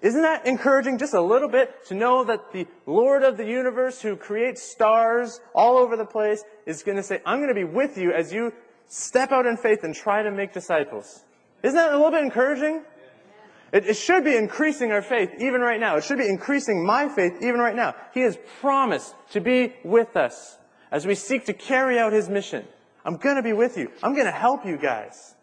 Isn't 0.00 0.22
that 0.22 0.46
encouraging 0.46 0.96
just 0.96 1.12
a 1.12 1.20
little 1.20 1.48
bit 1.48 1.84
to 1.88 1.94
know 1.94 2.24
that 2.24 2.52
the 2.52 2.66
Lord 2.86 3.22
of 3.22 3.36
the 3.36 3.44
universe 3.44 4.00
who 4.00 4.16
creates 4.16 4.62
stars 4.62 5.40
all 5.54 5.76
over 5.76 5.94
the 5.94 6.06
place 6.06 6.42
is 6.64 6.82
going 6.82 6.96
to 6.96 7.02
say, 7.02 7.20
I'm 7.26 7.38
going 7.38 7.48
to 7.48 7.54
be 7.54 7.64
with 7.64 7.98
you 7.98 8.12
as 8.12 8.32
you 8.32 8.54
step 8.88 9.30
out 9.30 9.44
in 9.44 9.58
faith 9.58 9.84
and 9.84 9.94
try 9.94 10.22
to 10.22 10.30
make 10.30 10.54
disciples? 10.54 11.22
Isn't 11.62 11.76
that 11.76 11.92
a 11.92 11.96
little 11.96 12.10
bit 12.10 12.24
encouraging? 12.24 12.82
It, 13.74 13.86
it, 13.86 13.94
should 13.94 14.24
be 14.24 14.36
increasing 14.36 14.90
our 14.90 15.02
faith 15.02 15.32
even 15.38 15.60
right 15.60 15.78
now. 15.78 15.96
It 15.96 16.04
should 16.04 16.18
be 16.18 16.26
increasing 16.26 16.84
my 16.84 17.08
faith 17.08 17.34
even 17.42 17.60
right 17.60 17.76
now. 17.76 17.94
He 18.14 18.20
has 18.20 18.38
promised 18.60 19.14
to 19.32 19.40
be 19.40 19.74
with 19.84 20.16
us 20.16 20.56
as 20.90 21.06
we 21.06 21.14
seek 21.14 21.46
to 21.46 21.52
carry 21.52 21.98
out 21.98 22.12
His 22.12 22.28
mission. 22.28 22.66
I'm 23.04 23.16
going 23.16 23.36
to 23.36 23.42
be 23.42 23.52
with 23.52 23.78
you. 23.78 23.90
I'm 24.02 24.14
going 24.14 24.26
to 24.26 24.32
help 24.32 24.66
you 24.66 24.76
guys. 24.76 25.34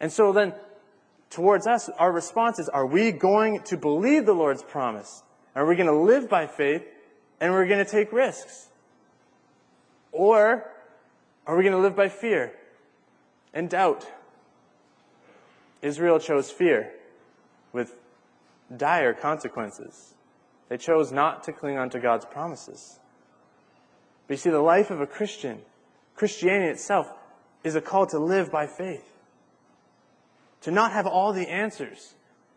And 0.00 0.12
so 0.12 0.32
then 0.32 0.54
towards 1.30 1.66
us, 1.66 1.88
our 1.98 2.12
response 2.12 2.58
is, 2.58 2.68
are 2.68 2.86
we 2.86 3.12
going 3.12 3.60
to 3.64 3.76
believe 3.76 4.26
the 4.26 4.32
Lord's 4.32 4.62
promise? 4.62 5.22
Are 5.54 5.66
we 5.66 5.76
going 5.76 5.88
to 5.88 5.96
live 5.96 6.28
by 6.28 6.46
faith 6.46 6.86
and 7.40 7.52
we're 7.52 7.66
going 7.66 7.84
to 7.84 7.90
take 7.90 8.12
risks? 8.12 8.68
Or 10.12 10.70
are 11.46 11.56
we 11.56 11.62
going 11.62 11.74
to 11.74 11.80
live 11.80 11.96
by 11.96 12.08
fear 12.08 12.52
and 13.52 13.68
doubt? 13.68 14.06
Israel 15.82 16.18
chose 16.18 16.50
fear 16.50 16.92
with 17.72 17.94
dire 18.76 19.14
consequences. 19.14 20.14
They 20.68 20.76
chose 20.76 21.12
not 21.12 21.44
to 21.44 21.52
cling 21.52 21.78
on 21.78 21.90
to 21.90 22.00
God's 22.00 22.24
promises. 22.24 22.98
But 24.28 24.34
you 24.34 24.38
see, 24.38 24.50
the 24.50 24.60
life 24.60 24.90
of 24.92 25.00
a 25.00 25.06
Christian, 25.06 25.62
Christianity 26.14 26.70
itself, 26.70 27.10
is 27.64 27.74
a 27.74 27.80
call 27.80 28.06
to 28.06 28.20
live 28.20 28.52
by 28.52 28.68
faith 28.68 29.18
to 30.62 30.70
not 30.70 30.92
have 30.92 31.06
all 31.06 31.32
the 31.32 31.48
answers, 31.48 32.14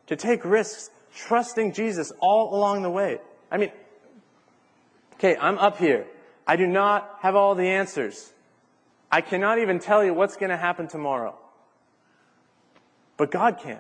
to 0.08 0.16
take 0.16 0.44
risks, 0.44 0.90
trusting 1.16 1.74
Jesus 1.74 2.12
all 2.20 2.56
along 2.56 2.82
the 2.82 2.90
way. 2.90 3.20
I 3.52 3.58
mean, 3.58 3.72
okay, 5.16 5.38
I'm 5.38 5.58
up 5.58 5.78
here. 5.78 6.06
I 6.48 6.56
do 6.56 6.68
not 6.68 7.18
have 7.22 7.36
all 7.36 7.56
the 7.56 7.68
answers. 7.68 8.34
I 9.12 9.22
cannot 9.22 9.60
even 9.60 9.80
tell 9.80 10.04
you 10.04 10.14
what's 10.14 10.36
going 10.36 10.50
to 10.50 10.58
happen 10.58 10.88
tomorrow. 10.88 11.38
But 13.18 13.30
God 13.30 13.60
can. 13.60 13.80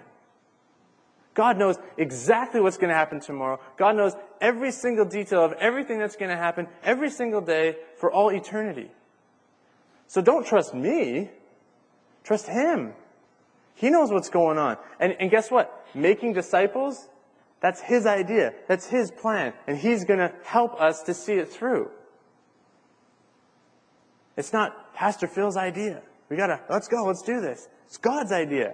God 1.33 1.57
knows 1.57 1.77
exactly 1.97 2.59
what's 2.59 2.77
going 2.77 2.89
to 2.89 2.95
happen 2.95 3.19
tomorrow. 3.19 3.59
God 3.77 3.95
knows 3.95 4.13
every 4.41 4.71
single 4.71 5.05
detail 5.05 5.43
of 5.43 5.53
everything 5.53 5.99
that's 5.99 6.15
going 6.15 6.29
to 6.31 6.37
happen 6.37 6.67
every 6.83 7.09
single 7.09 7.41
day 7.41 7.75
for 7.97 8.11
all 8.11 8.29
eternity. 8.29 8.91
So 10.07 10.21
don't 10.21 10.45
trust 10.45 10.73
me. 10.73 11.29
Trust 12.23 12.47
Him. 12.47 12.93
He 13.75 13.89
knows 13.89 14.11
what's 14.11 14.29
going 14.29 14.57
on. 14.57 14.77
And, 14.99 15.15
and 15.19 15.31
guess 15.31 15.49
what? 15.49 15.85
Making 15.95 16.33
disciples, 16.33 17.07
that's 17.61 17.79
His 17.79 18.05
idea. 18.05 18.53
That's 18.67 18.87
His 18.87 19.09
plan. 19.09 19.53
And 19.67 19.77
He's 19.77 20.03
going 20.03 20.19
to 20.19 20.33
help 20.43 20.79
us 20.81 21.01
to 21.03 21.13
see 21.13 21.33
it 21.33 21.47
through. 21.47 21.89
It's 24.35 24.51
not 24.51 24.93
Pastor 24.93 25.27
Phil's 25.27 25.57
idea. 25.57 26.01
We 26.29 26.37
gotta, 26.37 26.61
let's 26.69 26.87
go, 26.87 27.03
let's 27.03 27.21
do 27.21 27.41
this. 27.41 27.67
It's 27.87 27.97
God's 27.97 28.31
idea. 28.31 28.73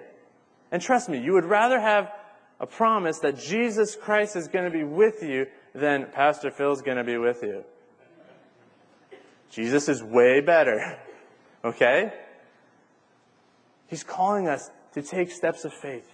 And 0.71 0.81
trust 0.81 1.09
me, 1.09 1.19
you 1.19 1.33
would 1.33 1.45
rather 1.45 1.79
have 1.79 2.11
a 2.59 2.65
promise 2.65 3.19
that 3.19 3.37
Jesus 3.37 3.95
Christ 3.95 4.35
is 4.35 4.47
going 4.47 4.65
to 4.65 4.71
be 4.71 4.83
with 4.83 5.21
you 5.21 5.47
then 5.77 6.07
Pastor 6.11 6.49
Phil's 6.49 6.81
going 6.81 6.97
to 6.97 7.03
be 7.03 7.17
with 7.17 7.43
you. 7.43 7.63
Jesus 9.51 9.87
is 9.87 10.03
way 10.03 10.41
better. 10.41 10.99
Okay? 11.65 12.13
He's 13.87 14.03
calling 14.03 14.47
us 14.47 14.69
to 14.93 15.01
take 15.01 15.31
steps 15.31 15.65
of 15.65 15.73
faith, 15.73 16.07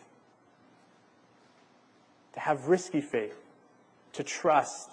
to 2.33 2.39
have 2.39 2.69
risky 2.69 3.01
faith, 3.01 3.35
to 4.13 4.23
trust 4.23 4.89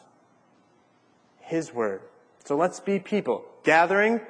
His 1.39 1.73
word. 1.73 2.03
So 2.45 2.57
let's 2.57 2.81
be 2.81 2.99
people. 2.99 3.45
Gathering, 3.63 4.21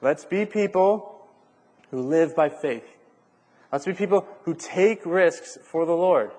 let's 0.00 0.24
be 0.24 0.46
people 0.46 1.20
who 1.90 2.00
live 2.00 2.34
by 2.34 2.48
faith. 2.48 2.88
Let's 3.72 3.84
be 3.84 3.92
people 3.92 4.26
who 4.44 4.54
take 4.54 5.04
risks 5.06 5.58
for 5.62 5.86
the 5.86 5.92
Lord. 5.92 6.32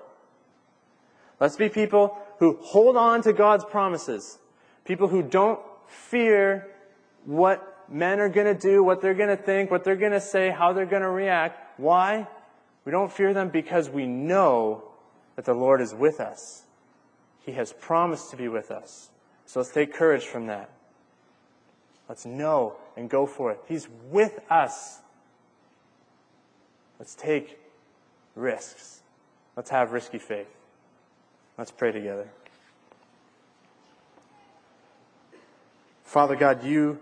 Let's 1.40 1.56
be 1.56 1.68
people 1.68 2.18
who 2.38 2.58
hold 2.60 2.96
on 2.96 3.22
to 3.22 3.32
God's 3.32 3.64
promises. 3.64 4.38
People 4.84 5.08
who 5.08 5.22
don't 5.22 5.60
fear 5.86 6.68
what 7.24 7.86
men 7.88 8.20
are 8.20 8.28
going 8.28 8.46
to 8.46 8.58
do, 8.58 8.82
what 8.82 9.00
they're 9.00 9.14
going 9.14 9.36
to 9.36 9.42
think, 9.42 9.70
what 9.70 9.84
they're 9.84 9.96
going 9.96 10.12
to 10.12 10.20
say, 10.20 10.50
how 10.50 10.72
they're 10.72 10.86
going 10.86 11.02
to 11.02 11.10
react. 11.10 11.78
Why? 11.78 12.26
We 12.84 12.92
don't 12.92 13.12
fear 13.12 13.32
them 13.32 13.48
because 13.48 13.88
we 13.90 14.06
know 14.06 14.84
that 15.36 15.44
the 15.44 15.54
Lord 15.54 15.80
is 15.80 15.94
with 15.94 16.20
us. 16.20 16.64
He 17.44 17.52
has 17.52 17.72
promised 17.72 18.30
to 18.30 18.36
be 18.36 18.48
with 18.48 18.70
us. 18.70 19.10
So 19.46 19.60
let's 19.60 19.72
take 19.72 19.92
courage 19.92 20.24
from 20.24 20.46
that. 20.46 20.70
Let's 22.08 22.24
know 22.24 22.76
and 22.96 23.08
go 23.08 23.26
for 23.26 23.52
it. 23.52 23.60
He's 23.68 23.88
with 24.10 24.38
us. 24.50 25.00
Let's 27.02 27.16
take 27.16 27.58
risks. 28.36 29.00
Let's 29.56 29.70
have 29.70 29.90
risky 29.90 30.20
faith. 30.20 30.46
Let's 31.58 31.72
pray 31.72 31.90
together. 31.90 32.28
Father 36.04 36.36
God, 36.36 36.62
you 36.62 37.00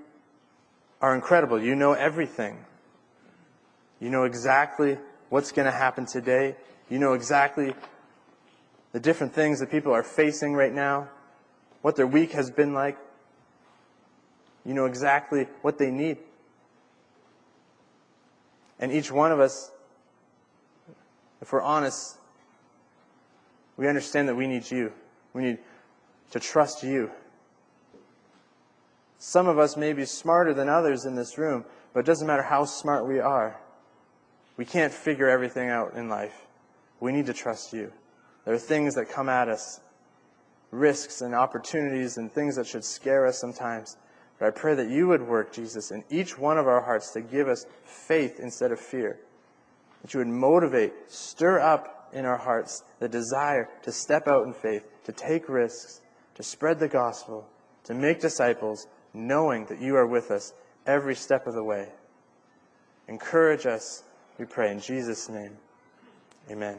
are 1.03 1.15
incredible. 1.15 1.63
You 1.63 1.75
know 1.75 1.93
everything. 1.93 2.65
You 4.01 4.09
know 4.09 4.25
exactly 4.25 4.97
what's 5.29 5.53
going 5.53 5.67
to 5.67 5.71
happen 5.71 6.07
today. 6.07 6.57
You 6.89 6.99
know 6.99 7.13
exactly 7.13 7.75
the 8.93 9.01
different 9.01 9.35
things 9.35 9.61
that 9.61 9.71
people 9.71 9.93
are 9.93 10.03
facing 10.03 10.55
right 10.55 10.73
now, 10.73 11.11
what 11.83 11.97
their 11.97 12.07
week 12.07 12.33
has 12.33 12.51
been 12.51 12.73
like. 12.73 12.97
You 14.65 14.73
know 14.73 14.87
exactly 14.87 15.47
what 15.61 15.77
they 15.77 15.91
need. 15.91 16.17
And 18.79 18.91
each 18.93 19.13
one 19.13 19.31
of 19.31 19.41
us, 19.41 19.73
if 21.41 21.53
we're 21.53 21.63
honest, 21.63 22.19
we 23.77 23.89
understand 23.89 24.29
that 24.29 24.35
we 24.35 24.47
need 24.47 24.71
you. 24.71 24.93
We 25.33 25.43
need 25.43 25.59
to 26.33 26.41
trust 26.41 26.83
you. 26.83 27.11
Some 29.19 29.49
of 29.49 29.59
us 29.59 29.77
may 29.77 29.93
be 29.93 30.05
smarter 30.05 30.55
than 30.55 30.69
others 30.69 31.05
in 31.05 31.15
this 31.15 31.39
room, 31.39 31.65
but 31.93 32.01
it 32.01 32.07
doesn't 32.07 32.27
matter 32.27 32.43
how 32.43 32.65
smart 32.65 33.07
we 33.07 33.21
are. 33.21 33.59
We 34.57 34.65
can't 34.65 34.93
figure 34.93 35.29
everything 35.29 35.69
out 35.69 35.95
in 35.95 36.09
life. 36.09 36.47
We 37.01 37.13
need 37.13 37.27
to 37.27 37.33
trust 37.33 37.73
you. 37.73 37.93
There 38.45 38.55
are 38.55 38.59
things 38.59 38.95
that 38.95 39.09
come 39.09 39.29
at 39.29 39.49
us, 39.49 39.81
risks 40.71 41.21
and 41.23 41.35
opportunities 41.35 42.19
and 42.19 42.33
things 42.33 42.57
that 42.57 42.67
should 42.67 42.85
scare 42.85 43.27
us 43.27 43.39
sometimes. 43.39 43.97
But 44.39 44.47
I 44.47 44.51
pray 44.51 44.75
that 44.75 44.89
you 44.89 45.09
would 45.09 45.27
work, 45.27 45.53
Jesus, 45.53 45.91
in 45.91 46.05
each 46.11 46.39
one 46.39 46.59
of 46.59 46.67
our 46.67 46.81
hearts 46.81 47.11
to 47.13 47.21
give 47.21 47.49
us 47.49 47.67
faith 47.85 48.41
instead 48.41 48.73
of 48.73 48.81
fear. 48.81 49.19
That 50.03 50.15
you 50.15 50.19
would 50.19 50.29
motivate, 50.29 50.93
stir 51.09 51.61
up 51.61 52.11
in 52.13 52.25
our 52.25 52.39
hearts 52.39 52.83
the 52.99 53.09
desire 53.09 53.69
to 53.83 53.93
step 53.93 54.27
out 54.27 54.47
in 54.47 54.53
faith, 54.53 54.85
to 55.05 55.13
take 55.13 55.49
risks, 55.49 56.01
to 56.35 56.43
spread 56.43 56.79
the 56.79 56.89
gospel, 56.89 57.47
to 57.85 57.95
make 57.95 58.21
disciples, 58.21 58.87
knowing 59.13 59.67
that 59.67 59.81
you 59.81 59.97
are 59.97 60.07
with 60.07 60.31
us 60.31 60.53
every 60.87 61.15
step 61.15 61.47
of 61.47 61.55
the 61.55 61.65
way. 61.65 61.89
Encourage 63.09 63.67
us, 63.67 64.05
we 64.39 64.45
pray, 64.45 64.71
in 64.71 64.81
Jesus' 64.81 65.29
name. 65.29 65.57
Amen. 66.51 66.79